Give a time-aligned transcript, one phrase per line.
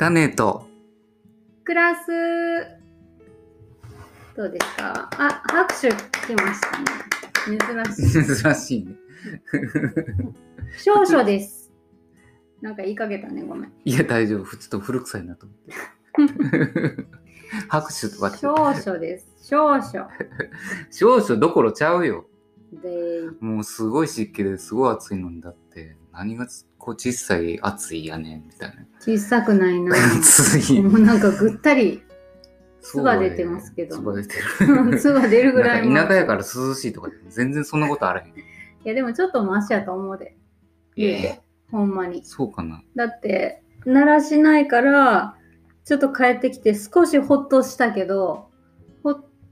[0.00, 0.66] 種と、
[1.62, 2.06] クラス
[4.34, 5.10] どうですか？
[5.18, 6.86] あ、拍手来ましたね。
[7.84, 8.34] 珍しい。
[8.42, 8.96] 珍しいね。
[10.82, 11.70] 少々です。
[12.62, 13.72] なんか言いかけたね、ごめん。
[13.84, 14.56] いや、大丈夫。
[14.56, 17.04] ちょっと古臭いなと思って。
[17.68, 18.34] 拍手とか。
[18.38, 19.26] 少々です。
[19.42, 19.82] 少々。
[20.90, 22.24] 少々どころちゃうよ。
[22.72, 26.46] で、もうすごい湿気ですごい暑いのにだって、何が
[26.78, 28.86] こう小さい暑いやねんみたいな。
[29.00, 29.94] 小さくないな。
[30.18, 30.80] 暑い。
[30.80, 32.02] もうなんかぐったり、
[32.80, 34.98] 唾出てますけど唾出てる。
[34.98, 38.28] 唾出るぐらい田舎やから涼しいとか全然そんなことあらへん。
[38.28, 38.32] い
[38.84, 40.36] や、でもちょっとマシやと思うで。
[40.96, 41.40] 言うて。
[41.70, 42.24] ほんまに。
[42.24, 42.82] そうかな。
[42.96, 45.36] だって、鳴らしないから、
[45.84, 48.49] ちょっと帰ってきて少しほっとしたけど、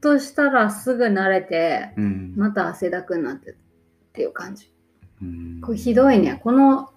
[0.00, 2.34] としたらすぐ慣れて、うん。
[2.36, 3.54] また汗だくになってっ
[4.12, 4.72] ていう感じ。
[5.22, 6.40] うんこれひどいね。
[6.42, 6.90] この、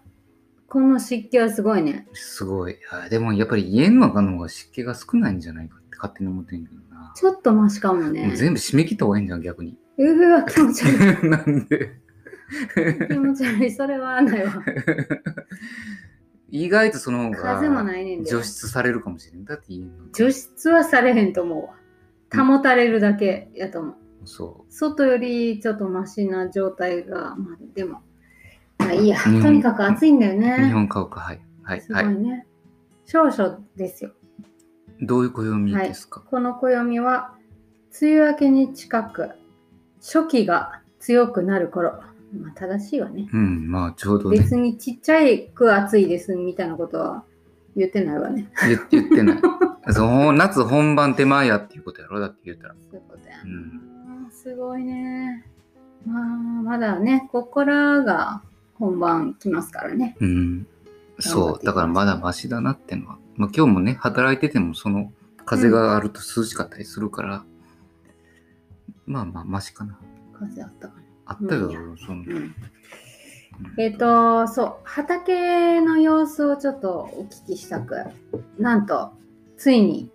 [0.67, 2.07] この湿気はすごいね。
[2.13, 2.77] すごい。
[2.91, 7.11] あでもやっぱり家の中の方が湿気が少ないんじゃないかって勝手に思ってんけどな。
[7.15, 8.37] ちょっとマシかももねう。
[8.37, 9.77] 全部締め切った方がいいんじゃん、逆に。
[9.97, 11.27] うわ、気持ち悪い。
[11.29, 11.91] なんで？
[13.09, 13.71] 気持ち悪い。
[13.71, 14.63] それはないわ。
[16.49, 18.29] 意外とその方がないねんで。
[18.29, 19.45] 除湿されるかもしれん。
[19.45, 19.65] だって
[20.13, 21.75] 除湿はされへんと思うわ。
[22.33, 23.95] 保たれるだけやと思う。
[24.25, 28.01] そ外よりちょっとマシな状態が、まあでも、
[28.77, 29.19] まあいいや。
[29.21, 30.35] とにかく暑いんだよう。
[30.35, 30.71] 日ね。
[30.71, 31.41] 本家屋、はい。
[31.63, 31.81] はい。
[31.81, 32.17] すごはいい。
[32.17, 32.45] ね。
[33.05, 34.11] 少々ですよ。
[35.01, 37.33] どういう暦ですか、この暦は、
[37.99, 39.31] 梅雨明けに近く、
[39.99, 42.01] 初期が強くなる頃。
[42.39, 43.27] まあ正しいわね。
[43.33, 44.37] うん、まあちょうどね。
[44.37, 47.23] 別にちっちゃいく暑いですみたいなことは
[47.75, 48.49] 言ってないわね。
[48.67, 49.41] 言言ってない。
[49.89, 52.19] そう夏本番手前やっていうことやろ？
[52.19, 52.75] だって言ったら。
[52.75, 53.81] そういうことやな、うん
[54.31, 55.45] すごいね。
[56.05, 58.41] まあ、まだね、ここからが
[58.75, 60.15] 本番来ますからね。
[60.19, 60.67] うん。
[61.19, 61.65] そう。
[61.65, 63.17] だからまだマシだなってのは。
[63.35, 65.11] まあ今日もね、働いててもその
[65.45, 67.43] 風があると涼しかったりするから、
[69.05, 69.99] まあまあマシかな。
[70.33, 70.93] 風あったか
[71.25, 72.33] あったよ、そんな。
[72.33, 72.39] な。
[72.39, 72.55] うん。
[73.77, 77.95] えっ、と、そう、畑の様子をちょっとお聞きしたく、
[78.57, 79.13] なんと、
[79.61, 80.09] ついに、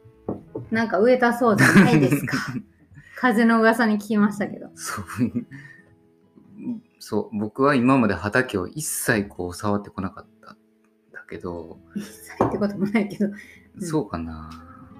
[0.73, 2.37] なんか植えたそうじゃないですか。
[3.15, 4.71] 風の噂に聞きましたけど。
[4.75, 5.05] そう。
[6.99, 10.57] そう、僕は今まで畑を一切こう触ってこなかったん
[11.13, 13.29] だけど、一切ってこともないけど。
[13.29, 13.33] ん
[13.79, 14.51] そうかな。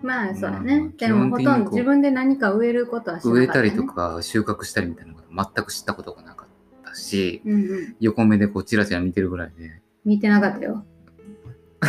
[0.01, 0.93] まあ、そうだまあね。
[0.97, 3.41] でも、ほとんど自分で何か植えることはしなかった、ね。
[3.41, 3.85] 植えたりと。
[3.85, 7.97] か収穫したりみたいなこと全く知ったことがなかったし、うんうん。
[7.99, 10.87] 横目でこうチラチラ見てるぐらいで、見てなかったよ。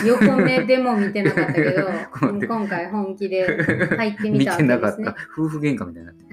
[0.05, 1.87] 横目でも見てなかったけど
[2.47, 3.45] 今回本気で
[3.97, 5.27] 入ってみ見たわてなかったけですね。。
[5.37, 6.25] 夫婦喧嘩みたいになって。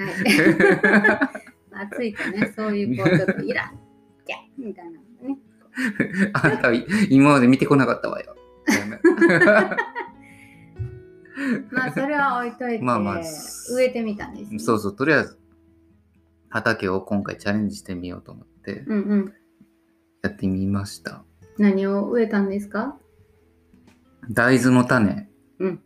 [0.89, 1.31] は
[1.81, 3.77] い、 暑いとね、そういうこうちょっとイラッ
[4.27, 5.39] ギャッみたいなのね。
[6.35, 6.75] あんたは
[7.11, 8.35] 今まで見てこなかったわよ。
[11.71, 13.21] まあそれは置いといて、まあまあ
[13.73, 14.59] 植えてみたんです、ね。
[14.59, 15.39] そうそう、とりあえず
[16.49, 19.33] 畑を今回チャレンジしてみようと思ってうんうん。
[20.23, 21.25] やってみました。
[21.59, 22.97] 何を植えたんですか？
[24.31, 25.81] 大豆の種、うん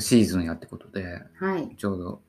[0.00, 1.76] シーズンやってことで、はい。
[1.76, 2.22] ちょうど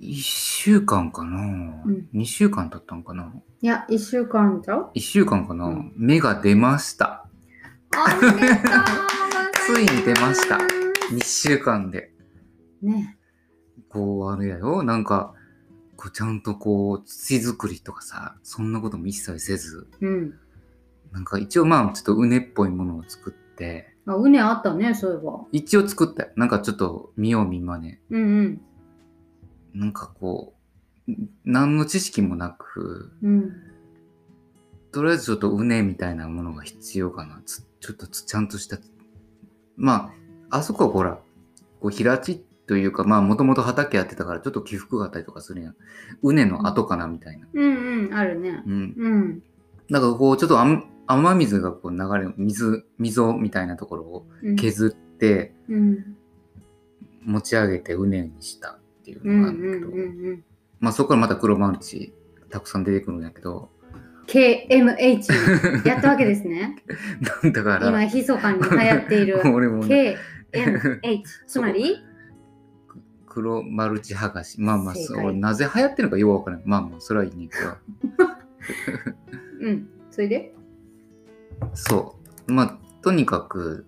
[0.00, 1.44] 1週間かな、う
[1.90, 3.32] ん2週間経ったんかな
[3.62, 7.26] いや、1週間ちゃう ?1 週間かな、うん芽が出ました。
[7.94, 9.66] おめでとうございます。
[9.74, 10.58] ついに出ました
[11.12, 12.12] 2週間で。
[12.82, 13.18] ね。
[13.88, 14.82] こう、あれやよ。
[14.82, 15.34] なんか、
[15.96, 20.34] こうちゃんとこう、土作りとかさ、そんなことも一切せず、うん。
[21.12, 25.44] なんか一応まあ、ちょっとうねっぽいものを作って、あ、うねあったね、そういえば。
[25.52, 26.30] 一応作ったよ。
[26.36, 28.00] なんかちょっと見よう見まね。
[28.10, 28.60] うんうん。
[29.74, 30.54] なんかこ
[31.08, 31.12] う、
[31.44, 33.52] 何の知識もなく、うん。
[34.92, 37.42] とりあえずちょっとうねみたいなものが必要かな。
[37.44, 38.78] つちょっとつちゃんとした。
[39.76, 40.12] ま
[40.50, 41.18] あ、あそこはほら、
[41.80, 45.76] こう平地というか、まあもともと畑やってたからちょっと起伏があったりとかするやん。
[46.22, 47.46] うねの後かなみたいな。
[47.52, 48.62] うんうん、あるね。
[48.66, 48.94] うん。
[48.96, 49.42] うん。
[49.90, 56.16] だからこうちょっと雨雨水がこう流れる、水、溝みたいなところをうん削ってうん。
[57.24, 60.44] 持ち上げてうねにしたっていううんのうんうがあるんだけど、んうん。
[60.80, 62.12] まあそこからまた黒マルチ
[62.50, 63.70] たくさん出てくるんやけど、
[64.28, 66.76] KMH やったわけですね。
[67.52, 70.16] だから、今、密かに流行っている 俺もね、
[70.52, 71.22] KMH。
[71.46, 71.96] つまり？
[73.26, 74.60] 黒マルチ剥がし。
[74.60, 76.66] まあまあ、そうなぜ流行ってるのかよくわからない。
[76.66, 78.26] まあまあ、それはいいねんけど。
[79.60, 79.88] うん。
[80.10, 80.54] それで？
[81.74, 82.16] そ
[82.46, 82.52] う。
[82.52, 83.86] まあ、とにかく、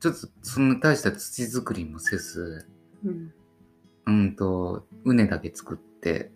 [0.00, 2.66] ちょっとそんな大した土作りもせず、
[3.04, 3.32] うん。
[4.06, 6.32] うんと、畝だけ作って、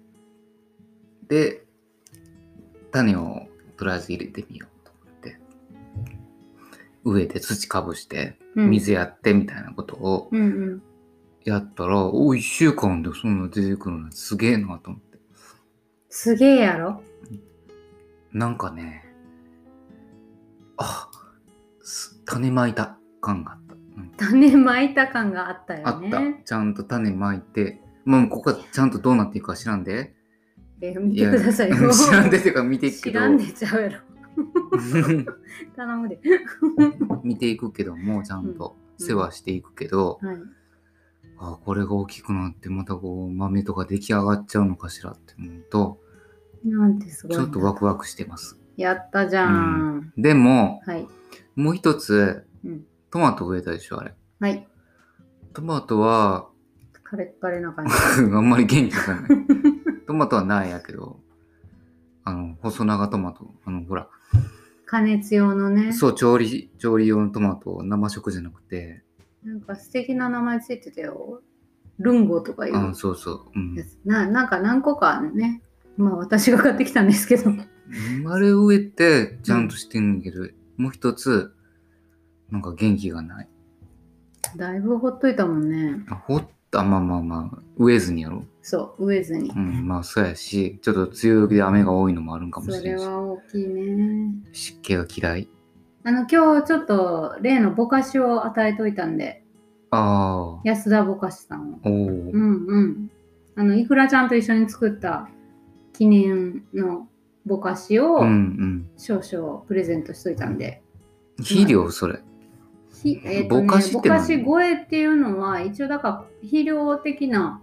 [1.28, 1.64] で、
[2.92, 5.38] 種をとりあえず入れてみようと思って、
[7.04, 10.44] 植えて土かぶして、うん水やってみたいなことをうんう
[10.76, 10.82] ん。
[11.44, 15.18] やったら、お1週間でそんな出てくるのすげえなと思って。
[16.08, 17.02] すげえやろ？
[18.32, 19.05] なんかね、
[20.76, 21.10] あ、
[21.82, 23.74] す種まいた感があった。
[23.74, 26.42] うん種まいた感があったあったよね。。
[26.44, 30.14] ちゃんと種まいて、もうここはちゃんとどうなっていくか知らんで。
[30.80, 31.76] え見てくださいよ。
[31.76, 33.98] や知らんでっていうか見ていくけど知らんでちゃうやろ。
[35.76, 36.20] 頼むで。
[37.24, 40.36] 見ていくけどもちゃんとうん世話していくけど、はい。
[41.38, 46.00] あこれが大きくなってまたこう豆とか出来上がっちゃうのかしらって思うと
[46.64, 47.44] なんてすごいちな。
[47.44, 50.12] ょっとワクワクしてますやったじゃん。
[50.16, 51.06] でもはい。
[51.54, 52.84] もう一つうん。
[53.10, 54.66] トマト植えたでしょあれはい。
[55.54, 56.48] トマトは
[57.02, 57.92] カレッカレな感じ。
[58.20, 59.30] あんまり元気がない
[60.06, 61.20] トマトはないやけど
[62.24, 64.08] あの細長トマトあのほら
[64.84, 65.92] 加熱用のね。
[65.92, 69.02] そう調理調理用のトマト生食じゃなくて
[69.44, 71.42] なんか素敵な名前ついてたよ。
[71.98, 73.76] ルンゴとかいうあそうそう、うん。
[74.04, 75.62] ななんか何個かね。
[75.96, 77.50] まあ私が買ってきたんですけど。
[78.28, 81.52] あれ植えてちゃんとしてんけど、もう一つ
[82.50, 83.48] なんか元気がない
[84.56, 86.04] だいぶほっといたもんね。
[86.08, 89.58] あほったまあまあまあ植えずにやろそう、植えずにう。
[89.58, 94.34] んまあそうやしちょっと梅雨時で雨が多いのもあるんかもそれしれないしは大きいね。
[94.52, 95.48] 湿気が嫌い
[96.04, 99.42] あの、今日ちょっと例のぼかしを与えといたんで、
[99.90, 101.78] ああ安田ぼかしさんを。
[101.82, 103.10] おお、うんうん。
[103.56, 105.28] あの、いくらちゃんと一緒に作った
[105.94, 107.08] 記念の
[107.46, 110.82] ぼかしをうんうん少々プレゼントしといたんで。
[111.38, 111.90] 肥料？
[111.90, 112.20] それ
[112.92, 114.18] ひえーとねぼかしって何？
[114.18, 117.62] ぼかし声っていうのは一応だから肥料的な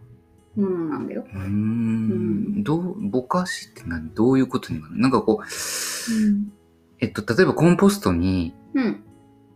[0.55, 1.25] ものなんだよ。
[1.27, 4.09] うーんどうぼかしって何？
[4.13, 5.45] どういうことになるなんかこう
[6.99, 9.03] えっと例えばコンポストにうん。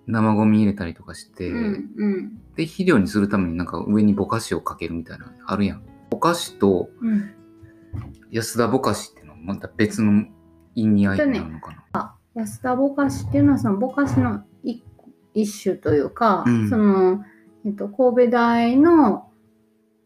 [0.09, 1.89] 生ゴミ入れたりとかして、うん。
[1.97, 2.41] うん。
[2.55, 7.29] で肥料にするためになんか上にぼかしをかけるみたいなのあるやんぼかしとうん。
[8.31, 10.25] 安田ぼかしってまた別の
[10.75, 14.83] 意味合いになるのかな、安田ぼかしっていうのはそのぼかしの一
[15.41, 16.69] 一種というか、うん。
[16.69, 17.23] その、
[17.65, 19.29] えっと、神戸大の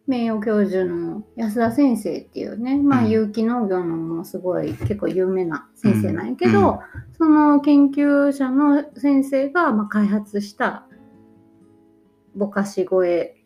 [0.07, 3.09] 名誉教授の安田先生っていうね、まあ、うん。
[3.09, 6.53] 有機農業のもすごい結構有名な先生なんやけうん。
[6.53, 6.79] ど、
[7.17, 10.85] その研究者の先生がまあ開発した
[12.35, 13.40] ぼかし声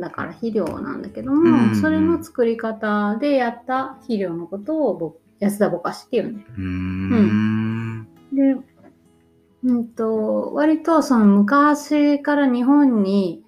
[0.00, 8.08] だから肥料なんだけども、うんそれの作り方でやった肥料のことをぼ安田ぼかしっていうんだようーん。
[8.32, 8.56] で、
[9.64, 13.44] うんと、割とその昔から日本に、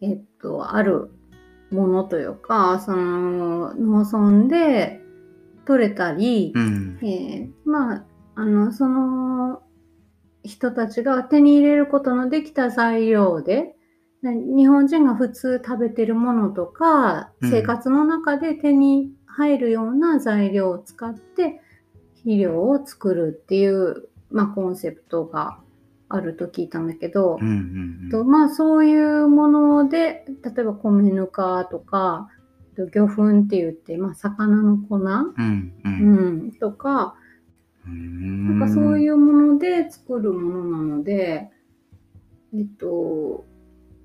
[0.00, 1.10] えっと、ある
[1.70, 5.00] ものというか、その農村で
[5.66, 6.98] 取れたり、うん。
[7.02, 8.04] えーまあ、
[8.36, 9.62] あの、その
[10.42, 13.76] 人たちが手に入れることのできた材料で、で
[14.32, 17.50] 日本人が普通食べてるものとか、うん。
[17.50, 21.60] 生活の中で手に入るような材料を使って
[22.16, 25.58] 肥料を作るっていう、まあ、コンセプトが
[26.08, 27.50] あると聞いたんだけど、うんう
[28.06, 32.28] んとまあそういうもので例えば米ぬかとか
[32.76, 35.32] と魚粉って言って、まあ、魚の粉、うんう
[35.84, 37.16] うんん、とか
[37.86, 38.58] うん。
[38.58, 41.50] なんかそういううもので作るものなので
[42.54, 43.44] えっと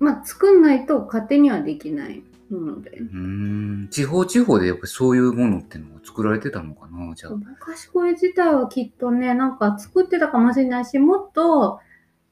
[0.00, 2.98] まあ作んないと勝手にはできないもので。
[2.98, 3.88] ん。
[3.90, 7.32] 地方地方でやっぱりそういうものってのが作られてたのかなじゃあ。
[7.32, 11.78] 昔声自体はきっとねなんか作ってたかもしれないしもっと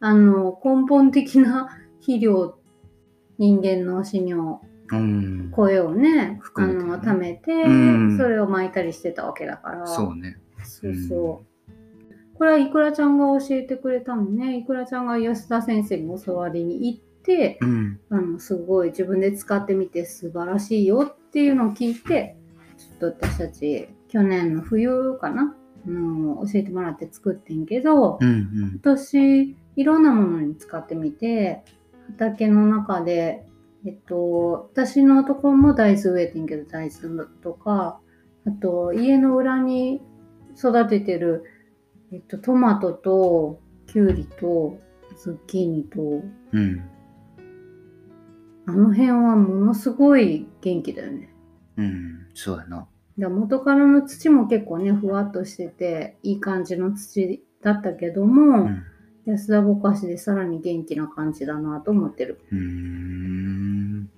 [0.00, 1.68] あの根本的な
[2.00, 2.58] 肥料
[3.38, 4.58] 人間の死尿
[4.90, 5.50] うん。
[5.50, 8.16] 声をねあの貯めて、うん。
[8.16, 9.86] それを巻いたりしてたわけだから。
[9.86, 10.38] そうね。
[10.64, 12.38] そうそう。
[12.38, 14.58] これはいくらちゃんが教えてくれたのね。
[14.58, 18.00] いくらちゃんが安田先生に教わりに行ってうん。
[18.08, 22.36] あのすごい自分で使ってみて素晴らしいよっていうのを聞いて
[22.78, 25.54] ちょっと私たち去年の冬かな？
[25.86, 28.70] あの教えてもらって作ってんけど、うんうん。
[28.72, 31.62] 今年いろんなものに使ってみて
[32.08, 33.44] 畑の中で
[33.86, 38.00] えっと私のところも大豆植えてんけど大豆とか
[38.46, 40.00] あと家の裏に
[40.58, 41.44] 育ててる、
[42.12, 44.78] えっと、トマトとキュウリと
[45.16, 46.00] ズッキーニと
[46.52, 46.82] うん
[48.68, 51.34] あの辺はものすごい元気だよね。
[51.78, 52.86] うんそうやな。
[53.18, 58.82] だ元からの土も結構ねふわっとしてていい感じの土だったけども、うん。
[59.24, 62.40] 安田ぼかしでさらに元気な感じだなと思ってる。
[62.52, 64.10] うーん。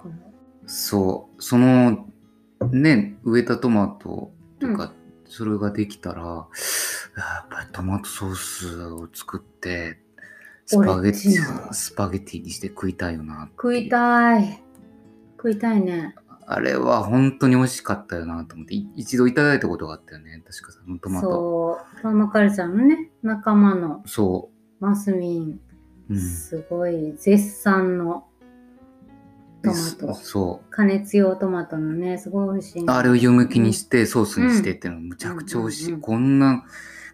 [0.67, 1.43] そう。
[1.43, 2.09] その
[2.73, 4.93] ね植えたトマトとか、
[5.27, 6.47] それができたらや
[7.45, 10.01] っぱりトマトソースを作って
[10.71, 13.49] スパゲテのィ、スパゲティにして食いたいよな。
[13.57, 14.63] 食いたい。
[15.37, 16.15] 食いたいね。
[16.47, 20.41] あれは本当に美味しかったよなと思って、い一度いただいたことがあったよね。
[20.47, 21.27] 確かそのトマト。
[21.27, 25.61] そう、パーマカルチャーのね、仲間のそマスミン、
[26.09, 26.15] う。
[26.15, 26.21] うん。
[26.21, 28.29] すごい絶賛の
[29.65, 30.15] トマト。
[30.15, 32.87] そ加熱用トマトのね、すごい美味しい、う。
[32.89, 35.85] あれを湯むきにしてソースにしてっていうのはむちゃくちゃ美味しい。
[35.87, 36.65] うんうんうんこんな、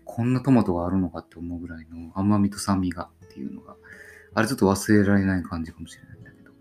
[0.04, 3.76] こんなトマトがあるのかって思うぐらいの甘みと酸味がっていうのが、
[4.35, 6.52] あれちょっと忘れられない感じかもしれないんだけど。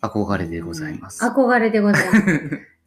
[0.00, 1.24] 憧れでございます。
[1.24, 2.22] 憧れでございます。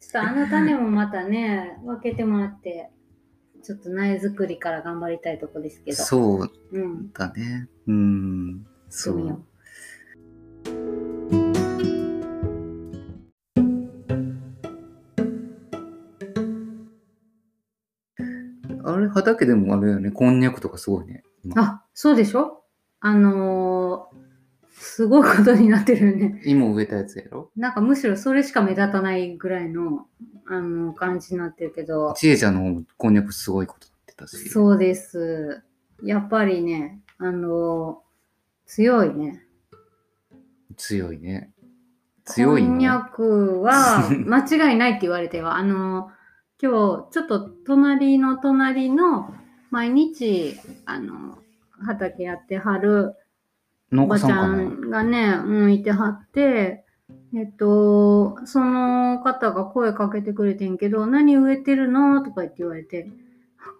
[0.00, 2.90] ちょっとあの種もまたね、分けてもらって、
[3.62, 5.96] ちょっと苗作りから頑張りたいとこですけど。
[5.98, 7.12] そううん。
[7.12, 7.68] だね。
[7.86, 8.66] うん。
[8.88, 9.38] そうしてみ
[19.22, 20.10] 畑でもあれだよね。
[20.10, 21.22] こんにゃくとかすごいね。
[21.44, 22.64] 今あ、そうでしょ？
[23.00, 24.22] あのー
[24.74, 26.42] すごいことになってるよね。
[26.44, 27.50] 今植えたやつやろ？
[27.56, 30.06] なんかむしろそれしか目立たないぐらいの、
[30.48, 34.48] あの、感じになってるけど、ちえちゃんの方もこんにゃくすごいことになってたし。
[34.48, 35.62] そうです。
[36.02, 38.02] やっぱりね、あの
[38.66, 39.44] 強いね。
[40.76, 41.52] 強いね。
[42.24, 46.10] 強いこんにゃのくは 間違いないって言われては、あの、
[46.62, 49.34] 今日ちょっと隣の隣の
[49.72, 50.54] 毎日、
[50.86, 51.38] あの、
[51.84, 53.16] 畑やってはる
[53.90, 56.84] 農おばちゃんがね、うん、いてはって、
[57.34, 62.22] えっと、その方が声かけてくれてんけど、何植えてるの？
[62.22, 63.08] とか言って言われて、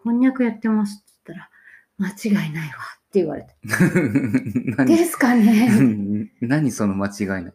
[0.02, 2.74] こんにゃくやってますって言ったら、間違いないわ
[3.06, 3.54] って言われて。
[3.62, 6.28] で何すかね。
[6.42, 7.54] 何その間違いない。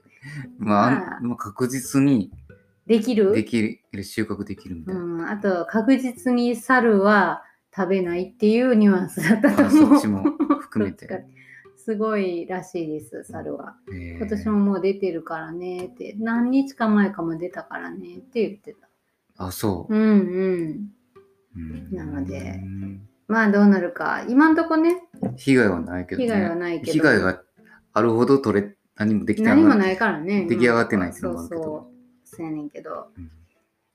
[0.58, 2.32] まあまあ、確実に
[2.88, 3.34] できる？
[3.34, 5.02] できる、収穫できるみたいな。
[5.02, 7.44] うん、あと確実に猿は
[7.76, 9.90] 食べないっていうニュアンスだったとあ思う。
[9.90, 10.24] そっちも
[10.62, 11.08] 含めて
[11.78, 13.76] すごいらしいです、猿は。
[13.94, 18.88] えー今年ももう出てるからねって、何日か前かも出たからねって言ってた。
[19.38, 19.98] あ、そうう。
[19.98, 20.90] んうん。
[21.56, 22.62] うんなので
[23.28, 24.24] まあどうなるか。
[24.30, 25.02] 今んとこね、
[25.36, 26.28] 被害はないけどね。
[26.28, 27.44] 被害はないけど被害が
[27.94, 30.46] あるほど取れ、何もできて何もないいからね。
[30.48, 31.74] 出来上がってないっていうのもあるけどそう。
[31.74, 31.97] そう
[32.42, 33.08] やねんけど。
[33.18, 33.32] うん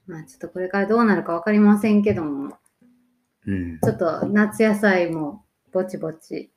[0.05, 2.59] まあちょっとこれからどうなるか分かりませんけども、
[3.47, 3.79] うん。
[3.79, 6.51] ちょっと夏野菜もぼちぼち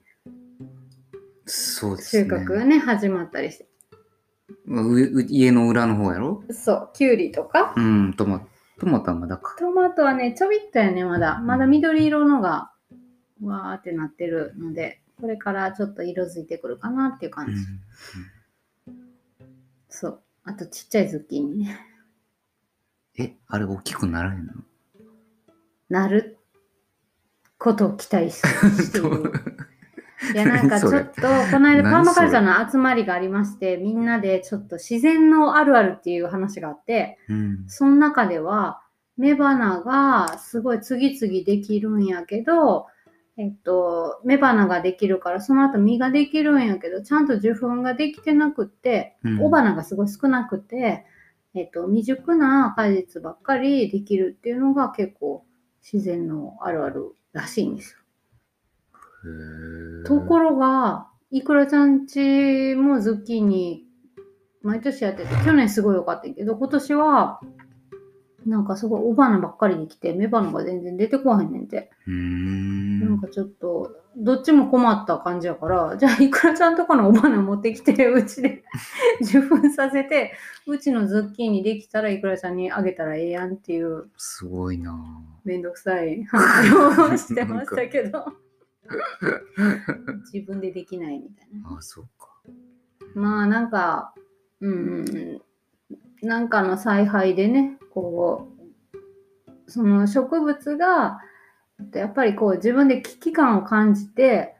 [1.45, 2.37] そうです収ね。
[2.37, 3.67] 穫がね、始まったりして。
[4.65, 6.43] まあうう家の裏の方やろ？
[6.49, 7.75] そう、きゅうりとか？
[7.77, 8.47] うん、トマ
[8.79, 9.55] トマトはまだか。
[9.59, 11.39] トマトはね、ちょびっとやね、まだ。
[11.39, 12.71] まだ緑色のが、
[13.43, 17.51] わーってなってるので、これからちょっと色づいてくるかなっていう感じ。
[18.87, 18.95] うん
[19.87, 20.21] そう。
[20.45, 21.79] あとちっちゃいズッキーニね。
[23.17, 24.53] え、あれ大きくならへんの？
[25.89, 26.37] なる
[27.57, 29.31] ことを期待ししている。
[30.33, 37.65] いや、なんかちょっと、この間パーマカルチャーの集まりがありまして、みんなでちょっと自然のあるあるっていう話があって、うん。
[37.67, 38.81] その中では、
[39.17, 42.87] 雌花がすごい次々できるんやけど、
[43.37, 51.05] えっと、雌花ができるから、その後実ができるんやけど、ちゃんと受粉ができてなくって、うん雄花がすごい少なくて、
[51.53, 55.45] えっと、未熟な果実ばっかりできるっていうのが結構
[55.81, 57.99] 自然のあるあるらしいんですよ。
[60.05, 63.85] ところが、いくらちゃんちもズッキーニ
[64.65, 67.39] 毎年やってて、去年すごい良かったけど、今年は、
[68.47, 71.91] なんかすごい雄花ばっかりできて、雌花が全然出てこへんねんて。
[72.07, 72.94] うーん。
[73.15, 78.63] なんかちょっと、どっちも困った感じやから、じゃあいくらちゃんとこの雄花持ってきて、うちで
[79.21, 80.33] 受粉させて、
[80.67, 84.97] うちのズッキーニできたらいくらちゃんにあげたらええやんっていう、すごいな
[85.45, 88.25] めんどくさい 話をしてましたけど、
[90.33, 91.77] 自分でできないみたいな。
[91.77, 92.29] あ、そうか。
[93.13, 94.13] まあなんか、
[94.59, 95.41] うん、
[96.21, 98.49] なんかの采配でね、こ
[99.65, 101.19] う、その植物が、
[101.93, 104.55] やっぱりこう自分で危機感を感じて、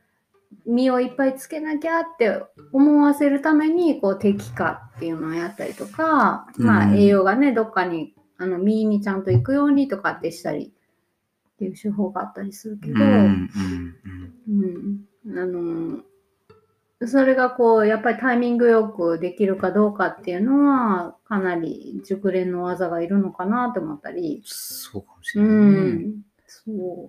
[0.66, 2.42] 実をいっぱいつけなきゃって
[2.74, 10.74] 思わせるために、こう適化っていうのをやったりとか、まあうん栄養がね、どっかに、あの、実にちゃんと行くようにとかってしたり
[11.56, 13.50] っていう手法があったりするけど、うん
[14.48, 16.00] うんうん、あの
[17.08, 25.72] それがこうやっぱりタイミングよくできるかどうかっていうのはかなり熟練の技がいるのかなと思ったり、そうかもしうれないね。
[25.94, 26.16] ん、
[26.66, 27.08] そ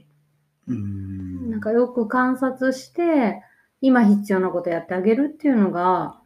[0.68, 1.50] ううん。
[1.50, 3.42] なんかよく観察して
[3.80, 6.20] 今必要なことやってあげるっていうのが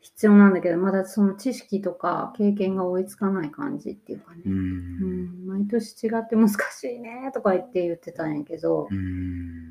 [0.00, 4.48] 必要なんだけどまだその知識とか経験が追いつかない感じっていうかね、う。
[4.48, 9.70] うんん、毎年違って難しいねとか言って言ってたんやけど、うん。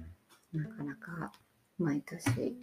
[0.53, 1.31] なかなか
[1.77, 2.55] 毎年。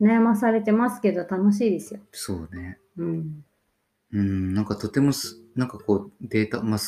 [0.00, 2.00] 悩まされてますけど楽しいですよ。
[2.12, 2.78] そうね。
[2.96, 3.44] うん。
[4.12, 6.78] うん、なんかとてもす、なんかこうデータ、まあ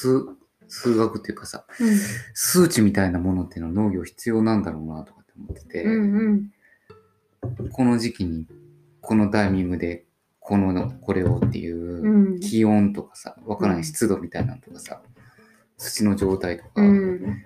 [0.70, 1.96] 数、数学っていうかさ、うん。
[2.32, 6.50] 数値みたいなものっていうのは農業必要なんだろうなとかって思ってて、うん
[7.62, 7.70] うん。
[7.70, 8.46] この時期に
[9.00, 10.04] このタイミングで
[10.38, 12.40] このこれをっていう、うん。
[12.40, 15.02] 気温とかさわからない湿度みたいなのとかさ
[15.76, 17.42] 土の状態とか、うん。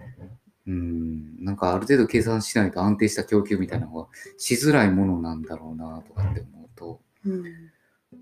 [0.67, 1.45] うん。
[1.45, 7.45] なんかある程度計算しないと安定した供給みたいなのがしづらいものなんだろうなとかって思うとうん。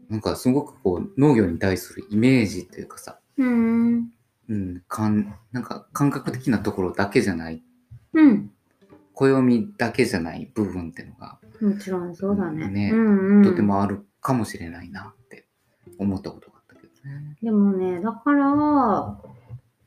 [0.09, 4.09] なんかすごくこう農業に対するイメージというかさ、うん
[4.49, 7.63] うん、かんなんか感覚的なところだけじゃない
[8.13, 8.51] うん
[9.15, 12.69] 暦だけじゃない部分っていうのがもちろんそうだね。
[12.69, 15.47] ねうんうん、とてもあるかもしれないなって
[15.97, 17.37] 思ったことがあったけどね。
[17.41, 19.17] でもね、だから、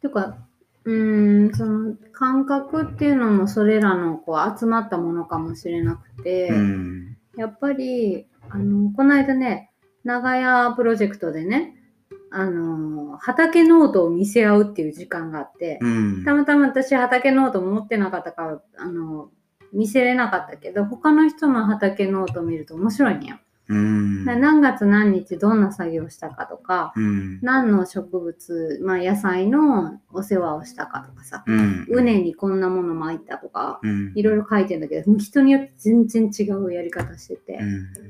[0.02, 0.38] てか、
[0.86, 7.18] うーん、その感覚っていうのもそれらのこう集まったものかもしれなくて、うん。
[7.36, 9.72] やっぱり、あの、この間ね、
[10.06, 11.75] 長屋プロジェクトでね、
[12.38, 16.26] あの、畑ノートを見せ合うっていう時間があって、うん。
[16.26, 19.30] たまたま私畑ノート持ってなかったから、あの、
[19.72, 23.38] 見せれなかったけど、他の人の畑ノートを見ると面白いんよ。
[23.68, 24.26] うん。
[24.26, 27.40] で何月何日どんな作業したかとか、うん。
[27.42, 31.86] 何の植物、まあ、野菜のお世話をしたかとかさ、うん。
[31.90, 34.12] 畝にこんなもの蒔いたとか、うん。
[34.16, 37.60] いろいろ書いてんだけど、人によって全然違うやり方してて、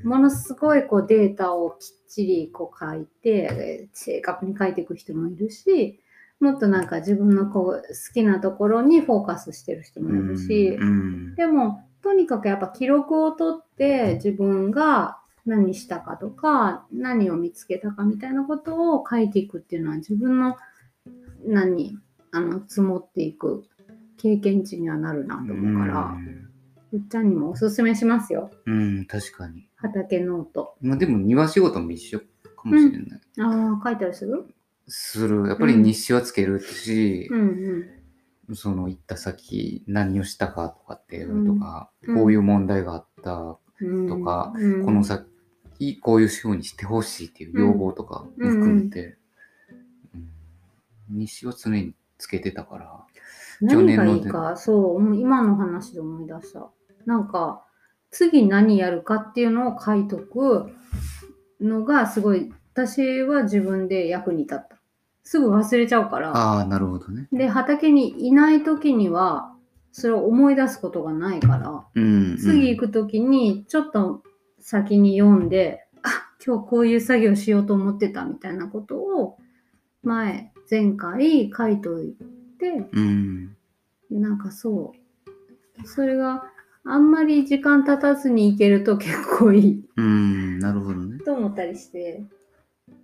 [0.04, 0.08] うん。
[0.08, 6.00] ものすごいこうデータをきっちりこう書いて、えー正確に書いていく人もいるし、
[6.38, 11.34] もっとなんか自分のこう好きなところにフォーカスしてる人もいるし、うん。
[11.34, 20.56] でも、とにかくやっぱ記録を取って自分が何したかとか、何を見つけたかみたいなことを書いていくっていうのは自分の
[21.44, 21.98] 何、
[22.32, 23.64] あの、積もっていく
[24.18, 26.16] 経験値にはなるなと思うから、
[26.92, 28.50] うっちゃんにもおすすめしますよ。
[28.66, 28.98] うん。
[28.98, 29.04] うん。
[29.06, 29.68] 確かに。
[29.76, 30.76] 畑ノート。
[30.80, 32.24] まあでも庭仕事も一緒か
[32.64, 33.20] もしれない。
[33.40, 34.44] ああ、書いたりする？
[34.88, 35.48] する。
[35.48, 37.84] やっぱり日誌はつけるしう、ん
[38.54, 44.08] その行った先何をしたかとかっていうのとか、うんこういう問題があった、うん。
[44.08, 45.26] とかうん、この先
[46.00, 49.16] こういうふうにしてほしいっていう要望とかも含めて、うん
[51.08, 53.06] 日誌は常につけてたから、
[53.60, 56.68] 去何がいいか、そう、もう今の話で思い出した。
[57.04, 57.64] なんか、
[58.10, 60.70] 次何やるかっていうのを書いとく
[61.60, 64.76] のがすごい、私は自分で役に立った。
[65.22, 66.36] すぐ忘れちゃうから。
[66.36, 67.28] ああ、なるほどね。
[67.32, 69.52] で、畑にいない時には、
[69.92, 72.36] それを思い出すことがないから、うん。
[72.38, 74.22] 次行く時にちょっと
[74.66, 79.38] 先に読んで、あ、今日こういう作業しようと思ってたみたいなことを、
[80.02, 82.16] 前、前回書いとい
[82.58, 83.56] て、うん。
[84.10, 84.92] なんかそ
[85.84, 85.86] う。
[85.86, 86.50] それが
[86.84, 90.58] あんまり時間経たずに行けると結構いいうん。
[90.58, 91.20] なるほどね。
[91.20, 92.24] と思ったりして、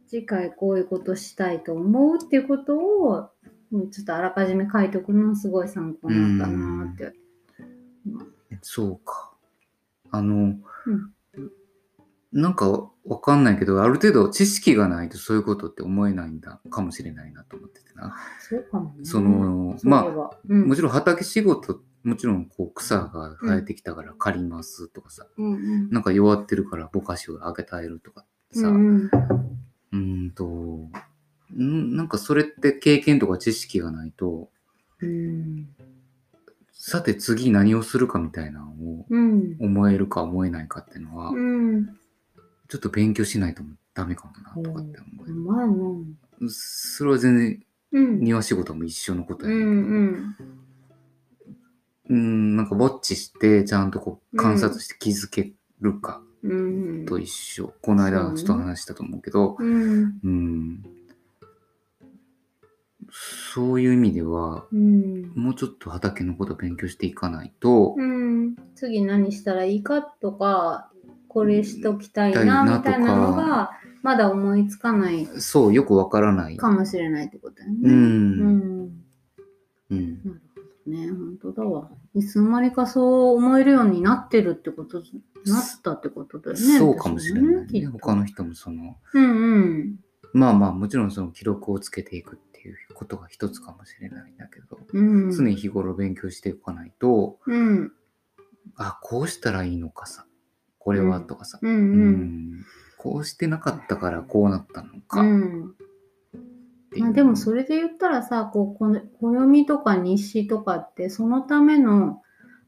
[0.08, 3.30] 次回こういうことしたいと思うっていうことを、
[3.70, 7.12] うんちょっとあらかじめ書いておくのはすごい参考になったなーって。
[8.62, 9.32] そうか。
[10.10, 10.56] あの、
[12.32, 18.16] なんかわかんないけど、ある程度知識がないとそういうことって思えないんだかもしれないなと思っててな。
[18.40, 19.04] そうかもね。
[19.04, 20.62] その、まば、うん。
[20.62, 25.90] あ、もちろん畑仕事、もちろんこう草が生えてきたから刈りますとかさ、うんうん。
[25.90, 29.10] なんか弱ってるからぼかしをあげたえるとかさ、ううん。
[29.92, 30.46] うんと、
[31.54, 34.48] んなんかそれって経験とか知識がないと、
[35.00, 35.68] うん。
[36.72, 39.56] さて次何をするかみたいなのをうん。
[39.60, 41.98] 思えるか思えないかっていうのは、うん
[42.72, 45.74] ちょっと勉強しないとダメかもなとかって思うまいな
[46.40, 46.48] う。
[46.48, 48.20] それは全然うん。
[48.20, 50.36] 庭仕事も一緒のことうやねんけど、ん
[52.08, 57.04] うん、なんかぼっちしてちゃんとこう観察して気づけるかうん。
[57.04, 57.74] と一緒。
[57.82, 60.18] この間ちょっと話したと思うけど、うん。
[60.24, 60.82] うん、
[63.10, 65.30] そういう意味では、うん。
[65.34, 68.56] もうちょっと畑のことを勉強していかないと、うん。
[68.74, 70.88] 次何したらいいかとか
[71.32, 73.70] これしときたいなうんみたいなのが
[74.02, 76.58] まだ思いつかないそう、よくわからない。
[76.58, 77.78] かもしれないってことだよね。
[77.84, 78.92] うんうん
[79.90, 80.40] うん。
[80.86, 81.90] なるほどね、本当だわ。
[82.14, 85.04] いつの間にかそう思えるようになってるってこと、なっ
[85.82, 86.78] たってことだよね。
[86.78, 87.86] そうかもしれないね。
[87.86, 89.96] 他の人もその、うんうん。
[90.34, 97.92] まあまあもちろんその記録をつけていくっていうことが一つかもしれないんだけど、うん、常日頃勉強していかないと、うん。
[98.76, 100.26] あ、こうしたらいいのかさ、
[100.84, 101.74] これはとかさ、うんう。
[101.74, 102.10] うん。
[102.58, 102.66] ん
[102.98, 105.22] こうしてなかったからこうなったのか。
[106.98, 112.22] まあでもそれで言ったらさ、こう、この暦とか日誌とかって、そのための、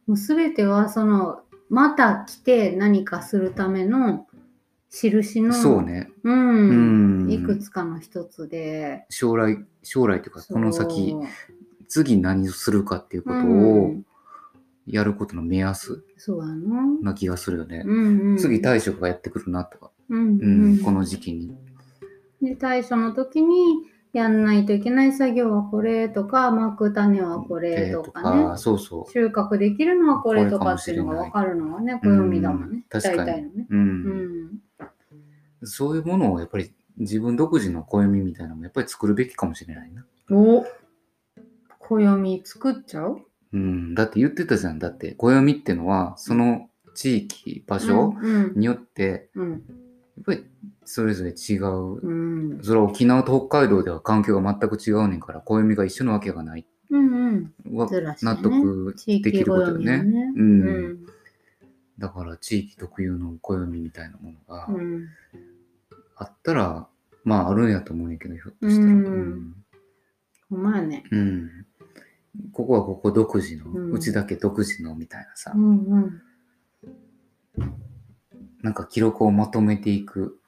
[0.06, 4.26] もうすべてはそのまた来て何かするための
[4.90, 6.08] 印の、そうね。
[6.22, 7.32] うん、うん。
[7.32, 11.16] いくつかの一つで、将来、将来というか、この先
[11.88, 13.44] 次何をするかっていうことうを
[13.88, 14.04] ん
[14.86, 17.00] やることの目安そうやの。
[17.00, 17.82] な気がするよね。
[17.86, 21.56] うんうん、次、大職がやってくるなとか、うんううんん、この時期に。
[22.42, 23.56] で、対処の時に
[24.12, 28.58] やんないといけない作業はこれとか、巻く種はこれとかね。
[28.58, 32.76] そうそ収穫できるのはこれとかっていうのが分かるのはね、暦だもんね。
[32.76, 33.66] うん確かに大体のね。
[33.70, 33.74] う。
[33.74, 33.78] う。
[33.78, 34.62] うんん。
[35.62, 40.04] そういうものをやっぱり自分独自の暦みたいなのもやっぱり作るべきかもしれないな。
[40.30, 40.64] お
[41.78, 43.20] 暦作っちゃう？
[43.54, 43.94] うん。
[43.94, 44.78] だって言ってたじゃん。
[44.80, 49.50] だって暦ってのは、その地域、場所うんによって、うん。
[49.52, 49.60] やっ
[50.26, 50.44] ぱり
[50.84, 52.00] それぞれ違う。
[52.02, 52.60] うん。
[52.62, 56.66] それは沖縄と北海道では環境が全く違うねんから、暦が一緒なわけがない。
[56.90, 57.76] うんうん。
[57.76, 60.02] はね納得できることよね。
[60.02, 60.32] ね。
[60.36, 60.62] ううん
[60.92, 61.06] ん。
[61.98, 65.08] だから地域特有の暦みたいなものがうん。
[66.16, 66.88] あったら、
[67.24, 68.86] まああるんやと思うんやけど、ひょっとしたら。
[68.88, 69.54] うん
[70.50, 71.04] ほんまやね。
[71.10, 71.66] うんうん
[72.52, 76.22] ここはここ独自の、ううんちだけ独自のみたいなさ、うんうん。
[78.62, 80.38] なんか記録をまとめていく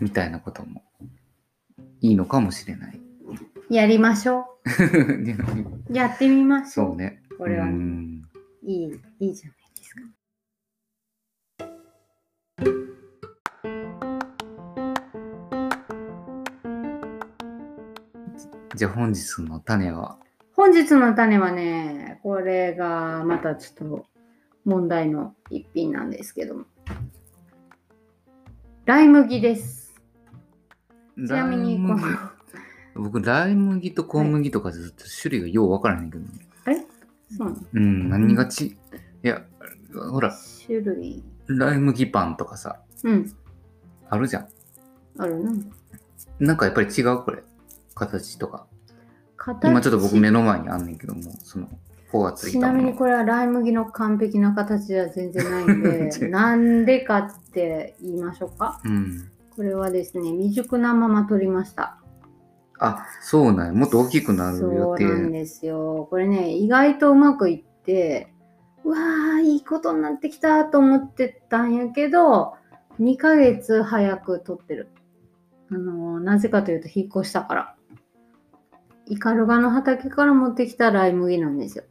[0.00, 0.82] みたいなことも
[2.00, 3.00] いいのかもしれない。
[3.70, 4.58] やりましょ
[5.24, 5.92] でう。
[5.92, 6.88] やってみましょう。
[6.88, 7.22] そうね。
[7.38, 7.70] これはい
[8.62, 10.02] い、いいじゃないですか。
[18.76, 20.18] じゃあ本日の種は、本
[20.74, 24.06] 日の種はね、これがまたちょっと
[24.64, 26.64] 問題の一品なんですけども。
[28.84, 29.94] ライ麦です。
[31.16, 32.18] ちなみにこライ麦
[32.96, 36.24] 僕、ライ麦と小麦とかずっと種類がようわからへんけど、
[36.64, 36.76] あれ
[37.36, 37.60] そうなの？
[37.72, 38.76] うん、何がち、い
[39.22, 39.42] や、
[40.10, 40.32] ほら、
[40.66, 41.24] 種類。
[41.46, 43.32] ライ麦パンとかさ、うん。
[44.10, 44.48] あるじゃん。
[45.18, 45.52] あるな。
[46.38, 47.22] なんかやっぱり違う？
[47.22, 47.42] これ。
[47.94, 48.66] 形とか。
[49.44, 51.68] 形今ちょっと僕目の前にあんねんけども、その、
[52.10, 52.78] こうがついちたもの。
[52.78, 58.80] なみにこれはライ麦の完璧な形では全然ないん違で、 うなんでかって言いましょうか。
[58.84, 59.28] うん。
[59.54, 61.98] これはですね、未熟なまま取りました。
[62.78, 63.72] あ、そうなんや。
[63.72, 65.30] もっと大きくなるそう予なん定。
[65.30, 66.06] ですよ。
[66.10, 68.32] これね、意外とうまくいって、
[68.84, 72.54] うわー、いいことになってきたと思ってたんやけど、
[73.00, 74.88] 2ヶ月早く取ってる。
[75.70, 77.73] あのなぜかというと、引っ越したから。
[79.06, 81.84] イカルガの畑から持ってきたライ麦なんですよ。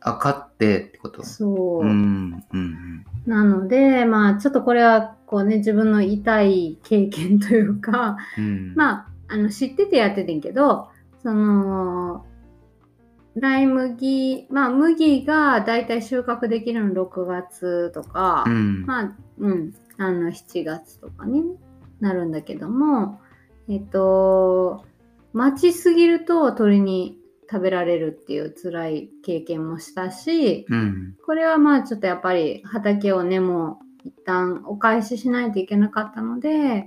[0.00, 1.24] あ、買ってってこと？
[1.24, 1.80] そう。
[1.80, 8.44] うん、うん、なので、まあ、ちょっとこれは、こうね、自分の痛い経験というか、うん。
[8.44, 10.88] うん、まあ、あの知っててやっててんけど、
[11.22, 12.26] その、
[13.34, 18.84] ライ麦、まあ麦がだいたい収穫できるの6月とか、うん。
[18.84, 21.42] まあ、うん、あの7月とかに
[22.00, 23.20] なるんだけども、
[23.68, 24.84] えっと、
[25.34, 27.18] 待ちすぎると鳥に
[27.50, 31.16] 食べられるっていう辛い経験もしたし、うん。
[31.26, 36.86] これはまあちょっとやっぱり畑をね、もう一旦お返ししないといけなかったので、えっ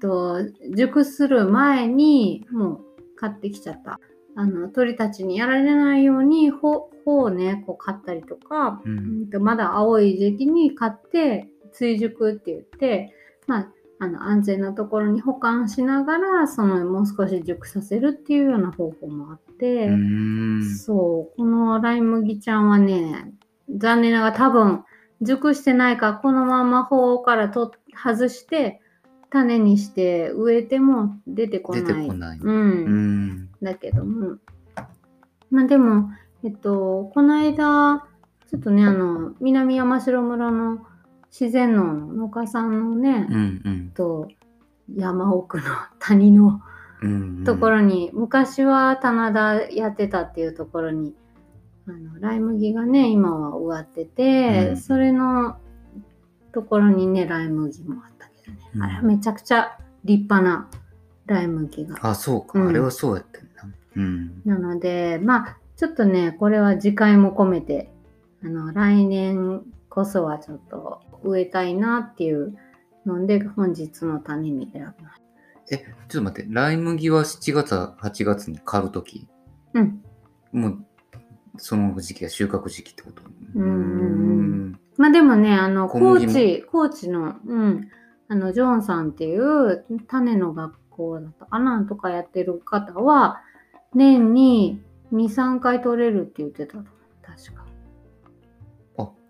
[0.00, 0.38] と、
[0.74, 2.80] 熟する前にもう
[3.16, 4.00] 買ってきちゃった。
[4.38, 8.90] あの、鳥たちにやられないように穂穂をね、こう買ったりとか、う。
[8.90, 13.12] うんまだ青い時期に買って追熟って言って、
[13.46, 20.76] まあ、あの安全なところに保管しながらそのもう少し熟させるっていうような方法もあって、うん。
[20.76, 23.32] そうこのライ麦ちゃんはね
[23.74, 24.84] 残念ながら多分
[25.22, 28.80] 熟してないからこのまま穂からと外して
[29.30, 31.82] 種にして植えても出てこない。
[31.84, 32.38] 出てこない。
[32.38, 33.48] うんうん。
[33.62, 34.36] だけども、
[35.50, 36.10] まあでも、
[36.44, 38.06] えっと、この間、
[38.50, 40.86] ちょっとね、あの、南山城村の
[41.38, 43.62] 自然農の農家さんのね、うん。
[43.66, 44.28] えうんっと、
[44.94, 45.64] 山奥の
[45.98, 46.62] 谷の
[47.02, 47.44] うん。
[47.44, 51.14] ところに、昔は棚田やってたっていうところに、
[51.86, 55.58] あのライ麦がね、今は植わってて、うんそれの
[56.52, 60.70] ところにね、ライ麦もあったけどね、うんあれはめちゃくちゃ立派な
[61.26, 62.58] ライ麦があ、そうか。
[62.58, 63.74] うんあれはそうやってんな。
[63.96, 64.42] うん。
[64.46, 67.92] なので、まあ、ちょっとね、これは次回も込めて、
[68.42, 72.56] あの、来年こそはちょっと植えたいなっていう
[73.04, 75.22] ので、本日の種に選びまし
[75.70, 76.48] え、ちょっと待って。
[76.52, 79.26] ライ麦は7月、8月に刈るとき。
[79.72, 79.80] た。
[79.80, 80.02] うん。
[80.52, 80.78] もう、
[81.56, 83.22] その時期が収穫時期ってこと？
[83.54, 84.78] うん。
[84.96, 87.88] まあでもね、あの、小高知、高知の、うん、
[88.28, 93.40] あの、ジョンさんっていう種の学校だったかなとかやってる方は、
[93.94, 96.78] 年に2、3回取れるって言ってた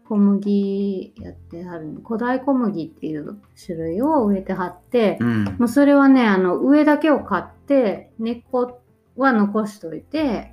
[0.09, 5.45] 小麦やってはる古代小麦っていう種類を植えてはって、うん。
[5.59, 8.81] もうそれはねあの上だけを買って根っこ
[9.16, 10.53] は残しといて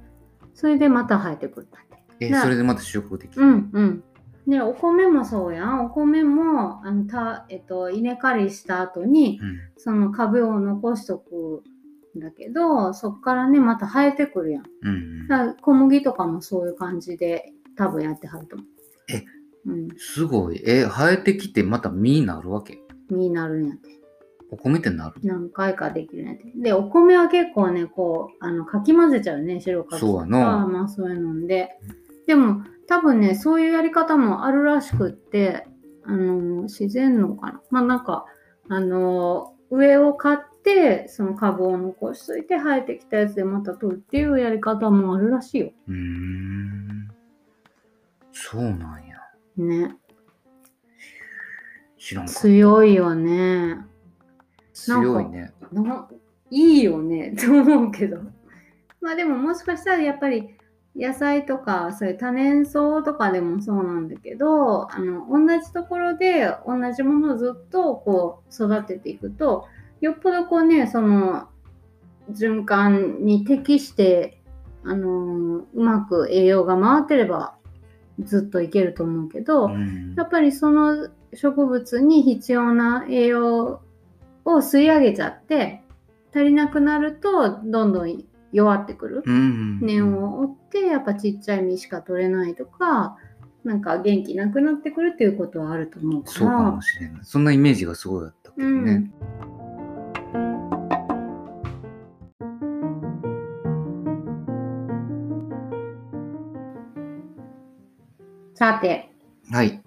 [0.54, 2.26] それでまた生えてくるんだって。
[2.26, 3.42] え、なそれでまた収穫できる。
[3.44, 4.04] うんうん。
[4.48, 9.60] でお米もそうやんお米もあのた、えっと、稲刈りした後にうん。
[9.78, 11.64] その株を残しとく
[12.18, 14.64] んだけどそっからねまた生えてくるやん。
[14.82, 18.68] うんだから小麦とかもそういう感じで多分やってはると思う。
[19.10, 19.26] え
[19.66, 20.62] うん、すごい。
[20.66, 22.80] え、生えてきてまた実になるわけ？
[23.10, 23.90] になるんやって。
[24.52, 25.16] お米ってなる？
[25.24, 26.52] 何回かできるんやって。
[26.56, 31.70] で、お米は結構ね、こう、あの、かき混ぜちゃうね、白かきそうやなまあそういうので。
[32.28, 35.66] でも、多分ね、そういうやり方もあるらしくって、
[36.06, 37.62] あの、自然のかな。
[37.70, 38.26] まあなんか、
[38.70, 45.72] あの、上を買って、その株を残しといて、生えてきたやつでまた取るっていうやり方もあるらしいよ。
[45.88, 47.10] うーん。
[48.32, 49.03] そうなんや。
[49.58, 49.96] ね。
[51.98, 52.42] 知らんかった。
[52.42, 53.78] 強いよね。
[54.74, 55.54] 強いね。
[55.72, 56.08] な
[56.54, 58.20] いいよね と思うけど
[59.02, 60.56] まあでももしかしたらやっぱり
[60.96, 69.66] 野菜とかそういう多年草とかでもそうなんだけどあの同じところで同じものをずっとこう育てていくと
[70.02, 71.48] よっぽどこうねその
[72.32, 74.40] 循環に適して
[74.84, 77.56] あのうまく栄養が回ってれば
[78.20, 83.82] ずっといけると思うけど、うんやっぱりその植物に必要な栄養
[84.46, 85.82] を吸い上げちゃって
[86.34, 89.24] 足りなくなるとどんどん弱ってくる。
[89.26, 89.80] うん。
[89.82, 93.18] 念を追ってやっぱちっちゃい実しか取れないとか
[93.64, 96.38] なんか元気なくなってくるっていうことはあると思うから。
[96.38, 97.22] そうかもしれない。
[97.24, 99.12] そんなイメージがすごいあったけどね。
[108.56, 109.10] さて
[109.52, 109.82] はい。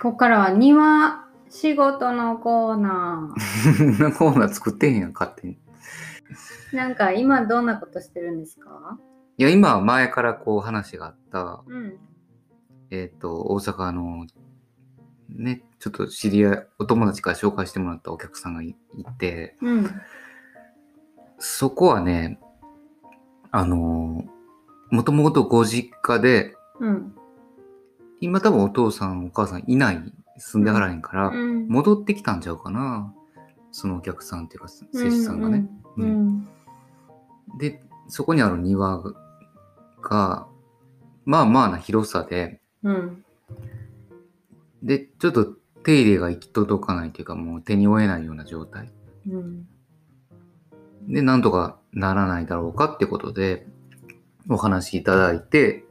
[0.00, 3.28] ここからは庭仕事のコーナ
[3.78, 5.58] こんなコーナー作ってへんやん、勝手に。
[6.72, 6.76] ー。
[6.76, 8.98] なんか今どんなことしてるんですか？
[9.38, 11.98] いや、今は前からこう話があった、うん。
[12.90, 14.26] えっ、と、大阪の、
[15.28, 19.90] ね、ちょっと知り合い、お友達から紹介してもらったお客さんがいいて、うん。
[21.38, 22.40] そこはね、
[23.50, 24.24] あの
[24.90, 27.14] もともとご実家で、うん。
[28.20, 31.68] 今多分お父さんお母さんいない、住んではらへんから、うん。
[31.68, 33.14] 戻ってきたんちゃうかな。
[33.72, 35.68] そのお客さんっていうか、施主さんがね。
[37.58, 39.02] で、そこにある庭
[40.02, 40.46] が、
[41.24, 43.24] まあまあな広さで、うん。
[44.82, 45.46] で、ちょっと
[45.82, 48.92] 手入れが行き届かないというか、もう手に負えないような状態。
[49.28, 49.66] うん。
[51.08, 53.66] で、なんとかならないだろうかってことで、
[54.48, 55.85] お話いただいて、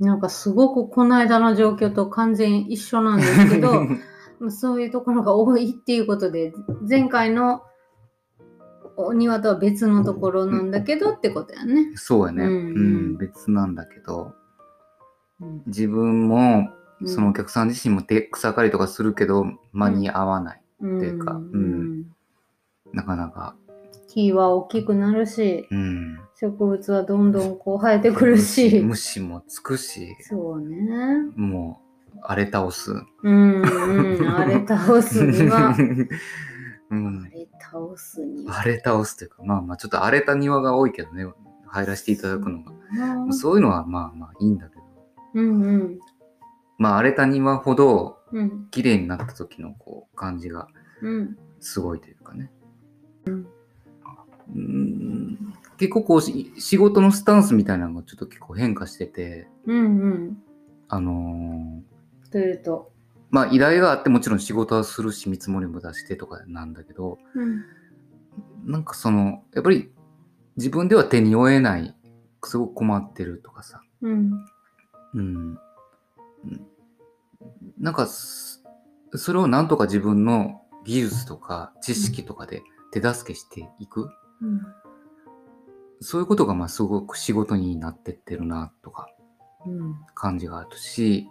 [0.00, 3.84] なんかすごくこの間の状況と完全一緒なんですけど、
[4.40, 6.52] ま あそういうところが多いっていうことで、
[6.88, 7.62] 前回の
[8.96, 11.92] お庭とは別のところなんだけどってことやね。
[11.94, 14.32] そうやね、ううんん別なんだけど、
[15.40, 16.70] うん自分も、
[17.04, 20.62] そのお客さん自身も手草刈りとかするけど、間に合わない。
[20.80, 22.04] うんていうかうん
[22.92, 23.56] なかなか。
[24.16, 26.18] 木は大きくなるし、うん。
[26.40, 28.80] 植物はどんどんこう生えてくるし。
[28.80, 30.86] 虫もつくし、そうね。
[31.36, 31.82] も
[32.14, 32.92] う荒れ倒す。
[33.22, 35.76] うん、うん、荒れ倒すには。
[36.88, 38.58] うん荒、れ倒すには。
[38.60, 41.26] 荒れ倒すというか、まあまあちょっと荒れた庭が多いけどね、
[41.66, 42.72] 入らせていただくのが。
[42.72, 44.82] うんそういうのはまあまあいいんだけど、
[45.34, 45.98] うんうん。
[46.78, 50.68] まあ荒れた庭ほどうん綺麗になった時のこう感じが
[51.02, 51.36] うん。
[51.60, 52.50] すごいというかね。
[53.26, 53.46] うん
[55.78, 60.38] 結構こうし仕事のスタンスみたいなのがちょっと結構変化してて、うんうん。
[60.88, 62.92] あのーというと。
[63.30, 67.64] まあ依頼があってもちろん仕事はするし見積もりも出してとかなんだけど、うん。
[68.64, 69.90] なんかその、やっぱり
[70.56, 71.94] 自分では手に負えない、
[72.44, 74.44] すごく困ってるとかさ、うん。
[75.14, 75.22] うん。
[75.22, 76.66] うん
[77.78, 78.62] なんかす、
[79.14, 84.08] それをなんとか自分の技術とか知識とかで手助けしていく。
[84.42, 84.60] うん。
[86.00, 89.08] そういうことがまあすごく仕事になってってるなとか
[89.66, 89.94] うん。
[90.14, 91.28] 感じがあるし、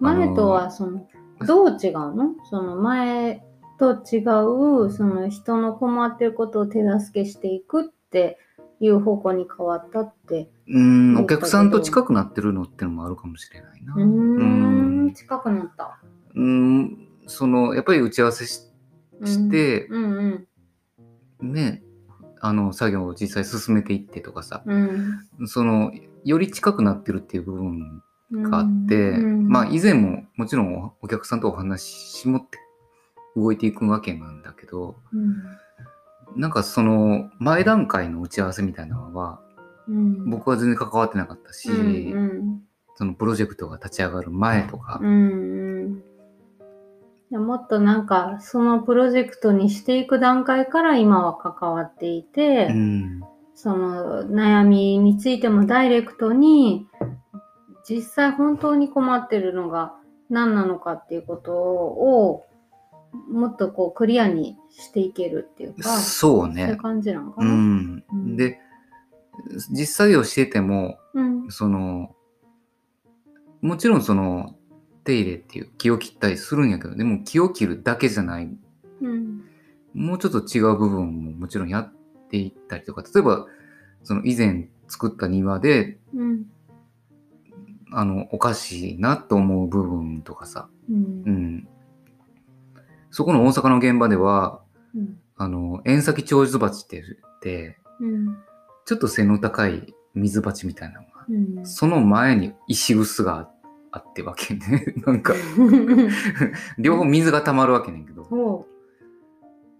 [0.00, 1.06] あの前とはその
[1.46, 2.34] どう違うの？
[2.48, 3.44] その前
[3.78, 8.38] と違うその人の困ってることを手助けしていくって
[8.80, 10.50] いう方向に変わったって。
[10.70, 13.94] うん、お客さんと近くなってるのってのもあるかもしれないな。
[13.94, 15.14] うーん。
[15.14, 15.98] 近くなった。
[16.34, 18.68] うん、その、やっぱり打ち合わせし
[19.24, 20.46] して、うん
[21.40, 21.52] うん。
[21.52, 21.82] ね、
[22.40, 25.20] あの、作業を実際進めていってとかさ、うん。
[25.46, 25.92] その、
[26.24, 29.48] より近くなってるっていう部分があって、うん。
[29.48, 32.58] まあ以前ももちろんおお客さんとお話しもって
[33.36, 36.40] 動いていくわけなんだけどうん。
[36.40, 39.40] なんかその前段階の打ち合わせみたいなのは
[39.88, 42.62] うん、僕は全然関わってなかったし、うん。
[42.94, 46.02] そのプロジェクトが立ち上がる前とかうん、うん
[47.30, 53.20] もっとなんかそのプロジェクトにしていく段階から今は関わっていて、うん
[53.60, 56.86] その悩みについてもダイレクトに
[57.90, 59.96] 実際本当に困ってるのが
[60.30, 62.44] 何なのかっていうことを
[63.28, 66.76] もっとこうクリアにしていけるっていうかそうそういうね。
[66.76, 67.50] 感じなのかうな。
[67.50, 68.16] んう。
[68.16, 68.60] んで、
[69.70, 72.14] 実作業してても、うんその、
[73.60, 74.54] もちろんその、
[75.08, 78.50] 手入れっていう気を切ったりするんやけど、でも気を切るだけじゃない、
[79.00, 79.42] うん
[79.94, 81.92] もうちょっと違う部分ももちろんやっ
[82.30, 83.46] ていったりとか、例えば、
[84.04, 86.46] その以前作った庭で、うん
[87.90, 91.56] あの、おかしいなと思う部分とかさ、ううん。
[91.56, 91.68] ん。
[93.10, 94.60] そこの大阪の現場では、
[94.94, 95.18] うん。
[95.38, 98.36] あの、遠先長寿鉢って言って、うん。
[98.84, 101.66] ちょっと背の高い水鉢みたいなのが、うん。
[101.66, 103.57] その前に石臼があって
[104.24, 104.94] わけね。
[105.06, 105.34] なんか、
[106.78, 108.24] 両方水が溜まるわけねんけど、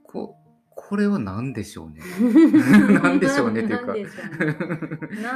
[0.05, 0.37] こ
[0.81, 2.01] これは何でしょうね。
[3.03, 3.95] なんでしょうねっていうか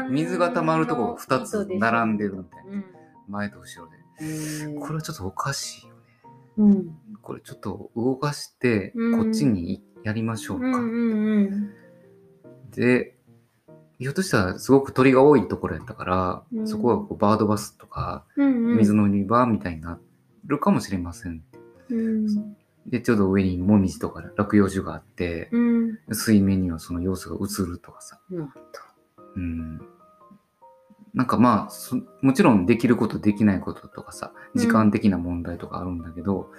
[0.08, 2.72] 水が溜まるとこ2つ並んでるみたいな。
[2.72, 2.84] うん
[3.28, 4.66] 前と後ろで。
[4.66, 6.00] うんこれはちょっとおかしいよね。
[6.58, 10.80] うんこれちょっと動かして、うんこっちにやりましょうか。
[12.74, 13.11] で、
[14.02, 16.68] ひょっとしたらすごく鳥が多いところやったから、うん。
[16.68, 18.76] そこはこうバードバスとか、うんうん。
[18.78, 19.98] 水の売り場みたいにな
[20.46, 21.42] るかもしれません。
[21.88, 22.56] うん。
[22.86, 25.98] で、ちょうど上にもみじとか落葉樹があって、うん。
[26.10, 28.20] 水面にはその様子が映るとかさ。
[28.30, 28.54] なんと
[29.36, 29.80] うん。
[31.14, 36.50] なんかまあ、そもちろんできることできないこととかさ、時間的な問題とかあるんだけど、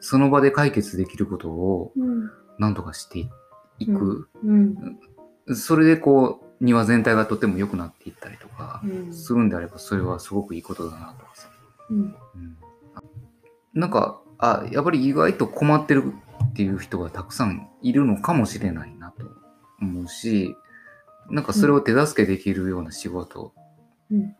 [0.00, 2.30] その場で解決できることをうん。
[2.58, 3.30] 何とかして
[3.78, 4.28] いく。
[4.44, 4.98] うん。
[5.54, 9.12] それでこう、庭全体がとても良くなっていったりとかうん。
[9.12, 11.48] するんであれば、それはすごくいいことだなとかさ。
[11.90, 11.98] うん。
[11.98, 12.14] うん。
[13.74, 16.12] なんか、あ、やっぱり意外と困ってる
[16.50, 19.26] っていう人がたくさんいるのかもしれないなと
[19.80, 20.56] 思うし、
[21.30, 23.52] なんかそれを手助けできるような仕事、
[24.10, 24.34] うん。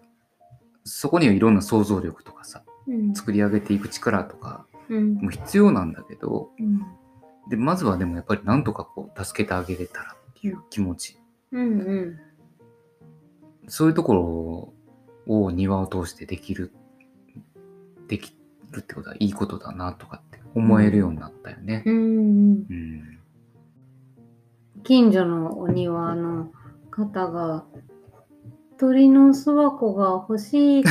[0.84, 3.14] そこにはいろんな想像力とかさ、うん。
[3.14, 5.14] 作り上げていく力とかうん。
[5.14, 6.80] も必要なんだけど、うん。
[7.48, 11.16] で、まずはでもやっぱりなんとかこう助けてあげれたらっていう気持ち、
[11.52, 12.20] うんうん
[13.68, 14.72] そういうとこ
[15.26, 16.72] ろを庭を通してできる、
[18.08, 18.34] でき
[18.72, 21.84] るってことはいいことだなとかって思えるようになったよね。
[21.86, 23.20] うんうん。
[24.82, 26.50] 近所のお庭の
[26.90, 27.64] 方が
[28.78, 30.84] 鳥の巣箱が欲しい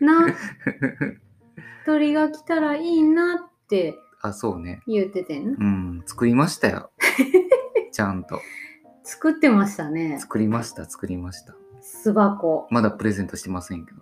[0.00, 0.26] な
[1.86, 4.82] 鳥が来たらいいなってあ、そうね。
[4.86, 6.90] 言っててんなうん、作りましたよ。
[7.92, 8.40] ちゃんと。
[9.04, 11.54] 作ってましたね作りました、作りました。
[11.82, 13.98] 巣箱まだプレゼントしてませんけど。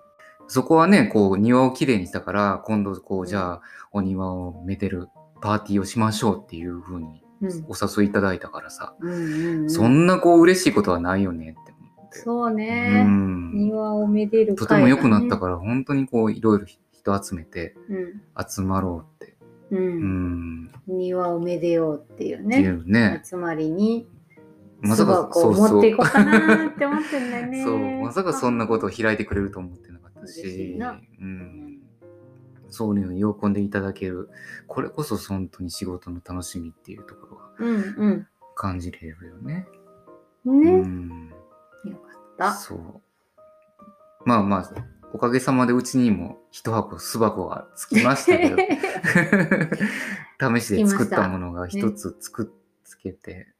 [0.46, 5.08] そこはね、こう、庭をきれいにしたから、今度、こう、じゃあ、お庭をめでる
[5.40, 12.18] パーティーをしましょうっていう風にうんお誘いいただいたからさ、うんうんうんそんなこう、嬉しいことはないよねって思って。
[12.18, 13.52] そううね、ん。
[13.54, 19.36] 庭をめでるとても良くなったらから、本当にこう、いろいろ人集めて、うん集まろうって。
[19.72, 20.72] ううんん。
[20.86, 23.20] 庭をめでようっていうねうね。
[23.24, 24.06] 集まりに
[24.82, 25.72] まさか、そうそう。
[25.74, 27.64] 持っていこうかなって思ってんだよね。
[27.64, 30.78] そう、まさかそんなことを開いてくれると思ってなかった嬉し
[31.20, 31.78] うん、
[32.68, 34.28] そういうのを喜んでいただける、
[34.66, 39.68] これこそ本当に仕事の楽しみっていうところがうん感じれるよね。
[40.44, 41.32] うんね、うん、
[41.84, 42.52] よかった。
[42.54, 43.00] そう。
[44.24, 44.72] まあまあ、
[45.12, 48.56] おかげさまでうちにも一箱巣箱がつきましたけど、
[50.58, 53.52] 試しで作ったものが一つ作っつけて、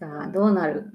[0.00, 0.90] さあどうなる？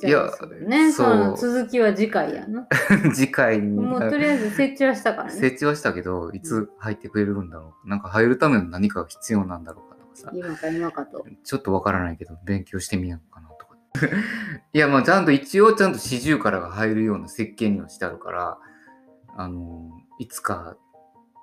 [0.00, 0.30] いや
[0.66, 2.66] ねその続きは次回やな
[3.12, 3.78] 次回に。
[3.78, 7.88] もうとりあえず設置はしたからね設置はしたけど、いつ入ってくれるんだろう。
[7.88, 13.76] なんか入るための何かが必要なんだろうかとかさ、今か今かとちょっとわからないけど、勉強してみようかなとか。
[14.72, 18.58] いや、まあちゃんと一応ちゃんと四十からが入るような設計にはしてあるから、
[19.36, 19.90] あの、
[20.20, 20.76] いつか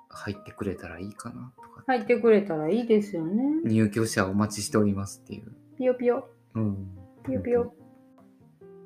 [0.08, 1.84] 入ってくれたらいいかなとか。
[1.86, 5.52] 入ってくれたらいいですよね入居者お待ちしておりますっていう。
[5.76, 6.88] ピヨピヨうん。
[7.24, 7.74] ピヨピヨ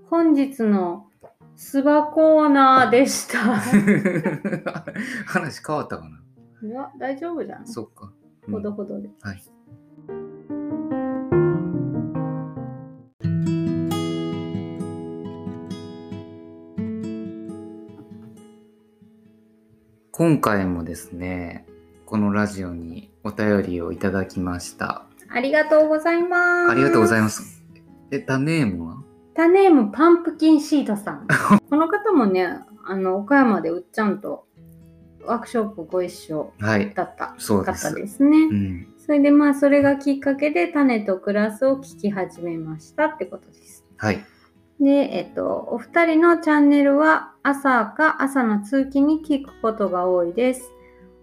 [0.09, 1.07] 本日の
[1.55, 3.39] スバコーナーでした
[5.27, 6.69] 話変わったかな？
[6.69, 8.13] いや大丈夫じゃんそっか。
[8.49, 9.43] うんほどほどではい。
[20.11, 21.67] 今回もですね、
[22.05, 25.07] このラジオにお便りをいただきました。
[25.33, 26.71] ありがとうございます。
[26.71, 27.63] ありがとうございます。
[28.11, 28.97] え、タネームは？
[29.35, 31.27] タネームパンプキンシートさん。
[31.71, 34.47] この方もね、あの、岡山でうっちゃんと
[35.25, 36.93] ワークショップご一緒はい。
[36.95, 38.37] だったそうです方ですね。
[38.37, 38.87] うん。
[38.99, 43.85] それでまあ、それがきっかけで種とクラスを聞き始めましたってことです。
[43.97, 44.25] はい。
[44.81, 50.73] で、えっと、お二人のチャンネルは朝か朝の通勤に聞くことが多いです。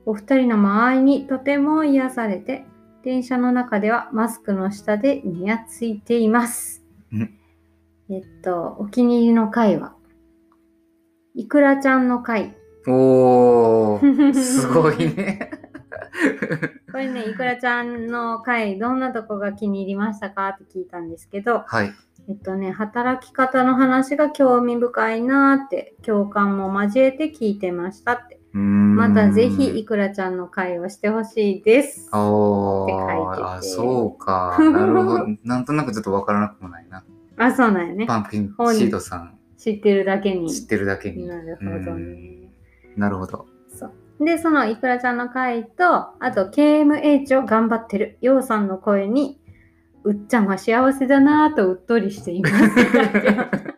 [0.06, 2.66] お二人の間合いにとても癒されて、
[3.08, 6.84] 電車の中ではマスクの下でにやついています。
[7.16, 7.22] ん
[8.10, 9.96] えっと、お気に入りの回は、
[11.34, 12.58] いくらちゃんの回。
[12.86, 15.52] おー、すごいね。
[16.92, 21.92] これね、いくらちゃんの回、どんなとこが気に入りましたかって聞いたんですけど、はい。
[22.28, 28.37] えっとね、働き方の話が興味深いなーって、共感も交えて聞いてましたって。
[28.54, 32.10] またぜひいくらちゃんの会をしてほしいです。
[32.14, 34.58] おー、てあ、そうか。
[34.60, 35.28] なるほど。
[35.44, 37.04] なんとなくちょっとわからなくもないな。
[37.38, 38.06] あ、そうなんやね。
[38.06, 40.52] パンプキンシートさん知ってるだけに。
[40.52, 41.28] 知ってるだけに。
[41.28, 42.50] なるほどね。
[42.96, 43.48] なるほど。
[43.70, 43.88] そ
[44.20, 44.26] う。
[44.26, 49.40] で、そのいくらちゃんの会と、あと KMH を頑張ってるようさんの声に、
[50.04, 52.56] うっちゃんは幸せだなぁとうっとりしています。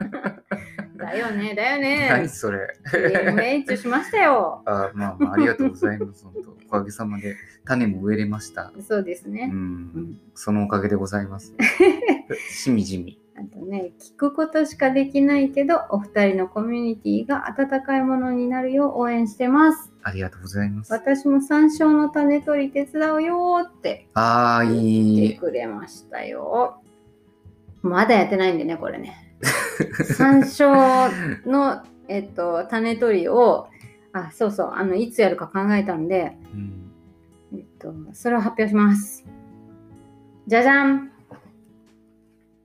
[1.12, 1.78] だよね、だよ
[2.10, 2.28] 何ね。
[2.28, 2.68] それ。
[2.92, 4.62] KMH しましたよ。
[4.68, 6.24] あまあまあ、ありがとうございます。
[6.26, 7.36] 本当おかげさまで
[7.66, 8.72] 種も植えれました。
[8.88, 9.48] そうですうね。
[9.48, 10.20] ん。
[10.36, 11.54] そのおかげでございます。
[12.50, 13.20] しみじみ。
[13.36, 19.94] あとね、聞くことしかできないけど、お二人のコミュニティが温かいものになるよう応援してます。
[20.04, 20.92] ありがとうございます。
[20.92, 25.28] 私も山椒の種取り手伝うよーってああ、言いい。
[25.30, 26.82] ってくれましたよ。
[27.82, 29.29] まだやってないんでね、これね。
[30.18, 33.68] 山椒の、えっと、種取りを、
[34.14, 36.92] あ、そうそう、あの、いつやるか考えたんで、うん
[37.54, 39.26] えっと、それを発表します。
[40.48, 41.12] じゃじゃん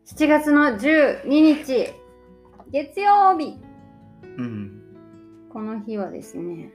[0.06, 1.92] !7 月の12日、
[2.70, 3.58] 月曜日。
[4.36, 4.82] うん。
[5.52, 6.72] この日はですね、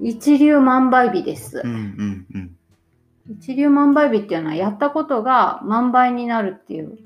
[0.00, 1.70] 一粒万倍日ですうん。
[1.70, 1.76] う。
[1.76, 2.26] ん。
[2.34, 2.56] うん。
[3.40, 6.98] 一粒万倍日っていうのはやったことが万倍になるっていう。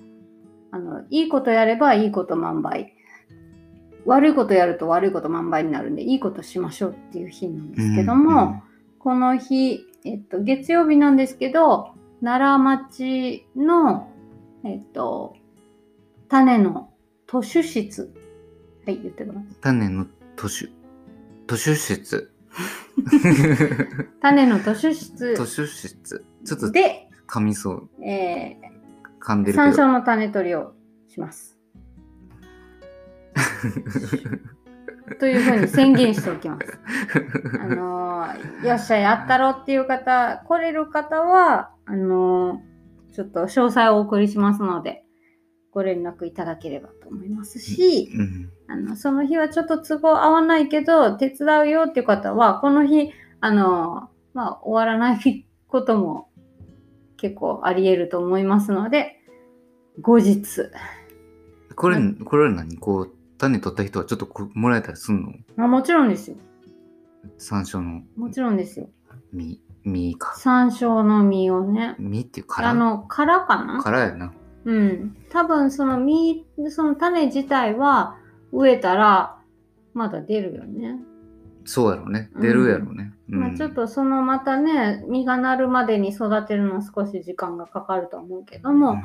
[0.77, 2.93] あの、いいことやればいいこと万倍。
[4.05, 8.62] 悪いことやると悪いこと万倍になるんで、いいことしましょうっていう日なんですけども、
[8.99, 14.09] この日、えっと、月曜日なんですけど、奈良町の、
[14.64, 15.35] えっと、
[16.29, 16.91] 種の
[17.27, 18.12] 図書室。
[18.85, 19.43] はい、言ってください。
[19.61, 20.07] 種の
[20.37, 20.66] 図書、
[21.49, 22.33] 図書室。
[24.20, 26.24] 種の図書室図書室。
[26.45, 27.89] ちょっとで、噛みそう。
[28.05, 28.57] え
[29.27, 29.83] 噛んでるけど。
[29.83, 30.72] 椒の種取りを
[31.09, 31.59] します。
[35.18, 36.79] というふうに宣言しておきます。
[37.61, 42.77] あのーよっしゃ、やったろっていう方、来れる方は、あのー
[43.12, 45.05] ちょっと詳細をお送りしますので、
[45.70, 48.51] ご連絡いただければと思いますし、うん。
[48.68, 53.11] あのその日はちょっと都合合わないけど、手伝うよっていう方は、この日、
[53.41, 56.26] あのーまあ、終わらないことも
[57.17, 59.21] 結構あり得ると思いますので、
[60.01, 60.71] 後日、
[61.75, 62.77] これう、これは何？
[62.77, 65.23] こう、種取った人はちょっとこもらえたりすん
[65.57, 65.64] の？
[65.64, 66.37] あもちろんですよ。
[67.39, 68.89] 山椒のもちろんですよ。
[69.33, 70.35] 実、実か。
[70.39, 71.97] 山椒の実をね。
[71.99, 73.83] 実っていう殻あの、殻かな？
[73.83, 74.33] 殻やな。
[74.64, 75.17] うん。
[75.31, 78.17] 多分その実、その種自体は
[78.53, 79.39] 植えたら
[79.95, 80.99] まだ出るよね。
[81.67, 82.31] そうやろね。
[82.41, 83.12] 出るやろね。
[83.31, 88.99] うんまあちょっとそのまたね、実がなるまでに育てるのは少し時間がかかると思うけども、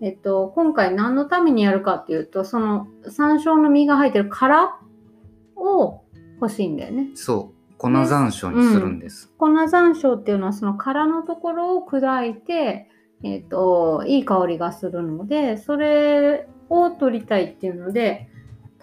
[0.00, 4.76] えっと、今回何のためにやるかっていうと、その山椒の実が入ってる殻
[5.56, 6.02] を
[6.40, 7.10] 欲しいんだよね。
[7.14, 7.74] そう。
[7.78, 9.32] 粉山椒にするんです。
[9.38, 12.90] 粉山椒っていうのはその殻のところを砕いて、
[13.22, 18.28] えっと、いい香りがするので、それを取りたいっていうので、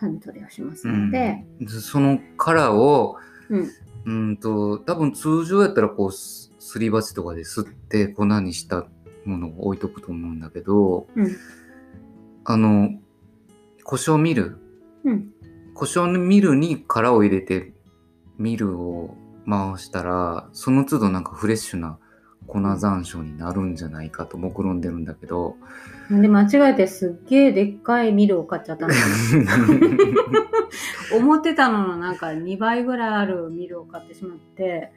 [0.06, 3.18] 種取りをしますので、でその殻を、
[3.50, 3.70] うん。
[4.06, 8.88] うんと、多分通常やったらこう、すすり鉢とかですって粉にした
[9.26, 11.36] ものを置いとくと思うんだけど、うん。
[12.44, 12.92] あの、
[13.84, 14.58] 胡椒ミル、
[15.04, 15.32] うん。
[15.74, 17.74] 胡椒のミルに殻を入れて、
[18.38, 19.16] ミルを
[19.48, 21.98] 回したら、その都度なんかフレッシュな
[22.48, 25.56] 粉山椒になるんじゃないかと目論んでるんだけど、
[26.10, 28.94] で、間違えてすっげえでっかいミルを買っちゃったの。
[31.18, 34.92] 思ってたののなんか2倍ぐらいあるミルを買ってしまって、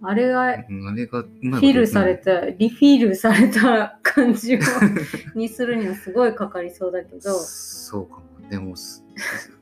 [0.00, 4.60] あれがフィルされた、リフィルされた感じを
[5.34, 8.22] にするにはすごいかかりそうだけど、そうかも。
[8.48, 9.04] でも、す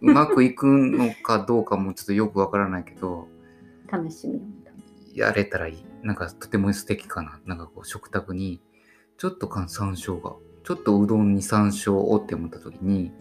[0.00, 3.28] うまくいくのかどうかもちょっとよくわからないけど、
[3.90, 5.18] 試してみよう。
[5.18, 5.84] やれたらいい。
[6.02, 7.40] なんかとても素敵かな。
[7.46, 8.60] なんかこう食卓に、
[9.18, 10.34] ちょっとか山椒が、
[10.64, 13.12] ちょっとうどんに山椒をって思った時に、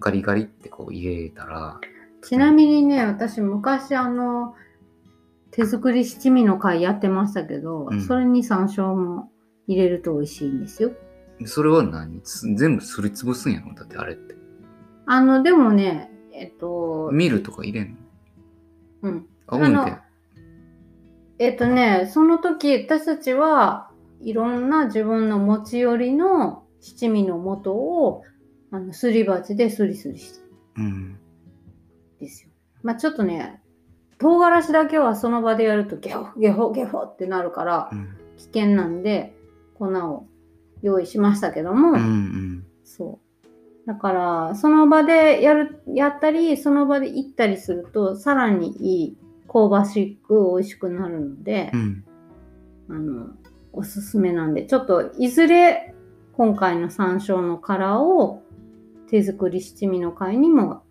[0.00, 1.80] ガリガリってこう入れたら、
[2.22, 4.54] ちなみにね、私昔あの、
[5.50, 9.30] 手作り七味の会やってましたけど、うんそれに山椒も
[9.66, 10.92] 入れると美味しいんですよ。
[11.44, 12.20] それは何？
[12.22, 13.74] つ全部すりつぶすんやろ？
[13.74, 14.34] だってあれって。
[15.06, 17.98] あの、でもね、えっと、ミルとか入れん
[19.02, 19.10] の？
[19.10, 19.26] うん。
[19.46, 19.96] あ、思のて。
[21.42, 23.90] えっとね、その時私たちは
[24.20, 28.22] いろんな自分の持ち寄りの七味の素を
[28.70, 30.40] あのすり鉢でスリスリして
[30.76, 30.84] うん。
[30.84, 31.18] ん
[32.20, 32.50] ですよ。
[32.84, 33.60] まあちょっとね、
[34.18, 38.16] 唐辛子だけはその場でやるとゲホゲホゲホってなるからうん。
[38.38, 39.34] 危険なんで
[39.74, 40.26] 粉を
[40.80, 42.66] 用意しましたけども、うんうん。
[42.84, 43.86] そう。
[43.88, 49.16] だからその場でやるやったりその場で行ったりするとさらにいい
[49.52, 52.04] 香ばしく美味しくなるので、うん。
[52.88, 53.26] あの、
[53.72, 55.94] おすすめなんで、ちょっといずれ
[56.32, 58.42] 今回の山椒の殻を
[59.08, 60.82] 手作り七味の会にも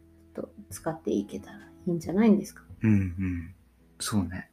[0.70, 1.58] 使っていけたら
[1.88, 2.64] いいんじゃないんですか？
[2.84, 3.56] うんうん。
[4.00, 4.50] そうね。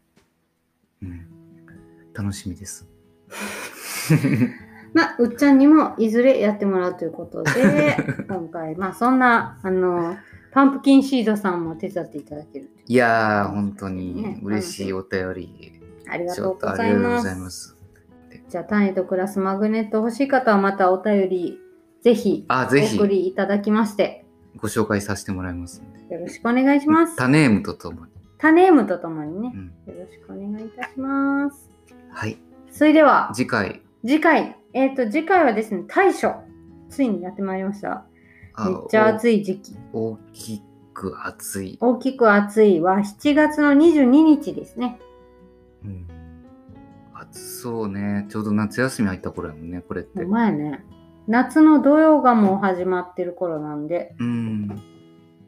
[1.02, 1.26] うん。
[2.14, 2.88] 楽しみです。
[4.94, 7.96] まあ、うっちゃんにもいずれやってもらうということで、
[8.28, 10.16] 今回、まあそんな、あの、
[10.50, 15.72] パンプキンシードさんも手伝っていただけるといやー、本当にね嬉しいお便り。
[16.08, 17.22] ありがちとうございょっとありがとうます。
[17.22, 17.76] ございます。
[18.48, 21.58] じゃあ、種と暮らすマグネット欲しい方はまたお便り、
[22.02, 24.24] ぜひあ、おぜひ送りいただきまして、
[24.56, 25.82] ご紹介させてもらいます。
[26.08, 27.16] よろしくお願いします。
[27.16, 28.12] タネームとともに。
[28.38, 29.94] タネームとともにねう、ん。
[29.94, 31.70] よろしくお願いいたします。
[32.10, 32.38] はい。
[32.70, 33.82] それでは、次回。
[34.02, 36.32] 次回、えっ、と、次回はですね、大暑。
[36.88, 38.06] ついにやってまいりました。
[38.54, 39.76] あめっちゃ暑い時期。
[39.92, 40.62] お大き
[40.98, 41.78] く暑い。
[41.80, 44.98] 大きく暑いは7月の22日ですね。
[45.84, 46.08] うん。
[47.14, 48.26] 暑そうね。
[48.28, 50.24] ちょうど夏休み入った頃やもんね、これって。
[50.24, 50.84] お前ね、
[51.28, 54.82] 夏の土曜がもう始まってる頃なんで、うん。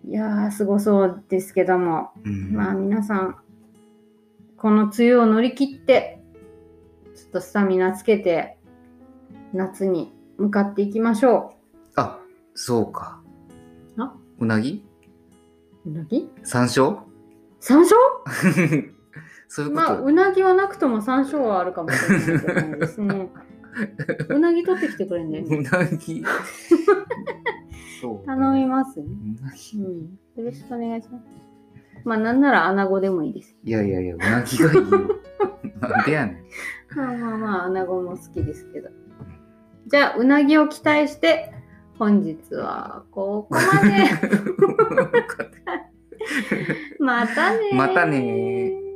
[0.09, 2.53] いやー、すごそうですけども、うん。
[2.55, 3.36] まあ皆さん、
[4.57, 6.22] この梅雨を乗り切って、
[7.16, 8.57] ちょっとスタミナつけて、
[9.53, 11.55] 夏に向かっていきましょ
[11.96, 12.20] あ、
[12.55, 13.20] そうか。
[13.98, 14.14] あ？
[14.38, 14.88] うなぎ？
[15.91, 15.95] う。
[15.95, 16.30] うなぎ？
[16.45, 16.99] 山椒？
[17.61, 17.88] 山椒？
[19.49, 23.28] そういうこと、まあ、うなぎはなくとも山椒はあるかもしれないですね。
[24.30, 25.41] うなぎ取ってきてくれんね。
[25.41, 26.24] うなぎ。
[28.01, 28.26] そう。
[28.26, 29.07] 頼みますね。
[29.41, 29.78] うなぎ。
[29.78, 30.18] うん。
[30.36, 31.24] よろしくお願いします。
[32.05, 33.57] まあ、なんなら穴子でもいいです。
[33.64, 34.82] いやいやいや、うなぎがいいよ。
[35.80, 36.97] なんでやねん。
[36.97, 38.91] まあまあまあ、穴子も好きですけど。
[39.86, 41.53] じゃあ、うなぎを期待して、
[42.01, 43.66] 本日はここまで。
[46.98, 48.89] またねー またねー。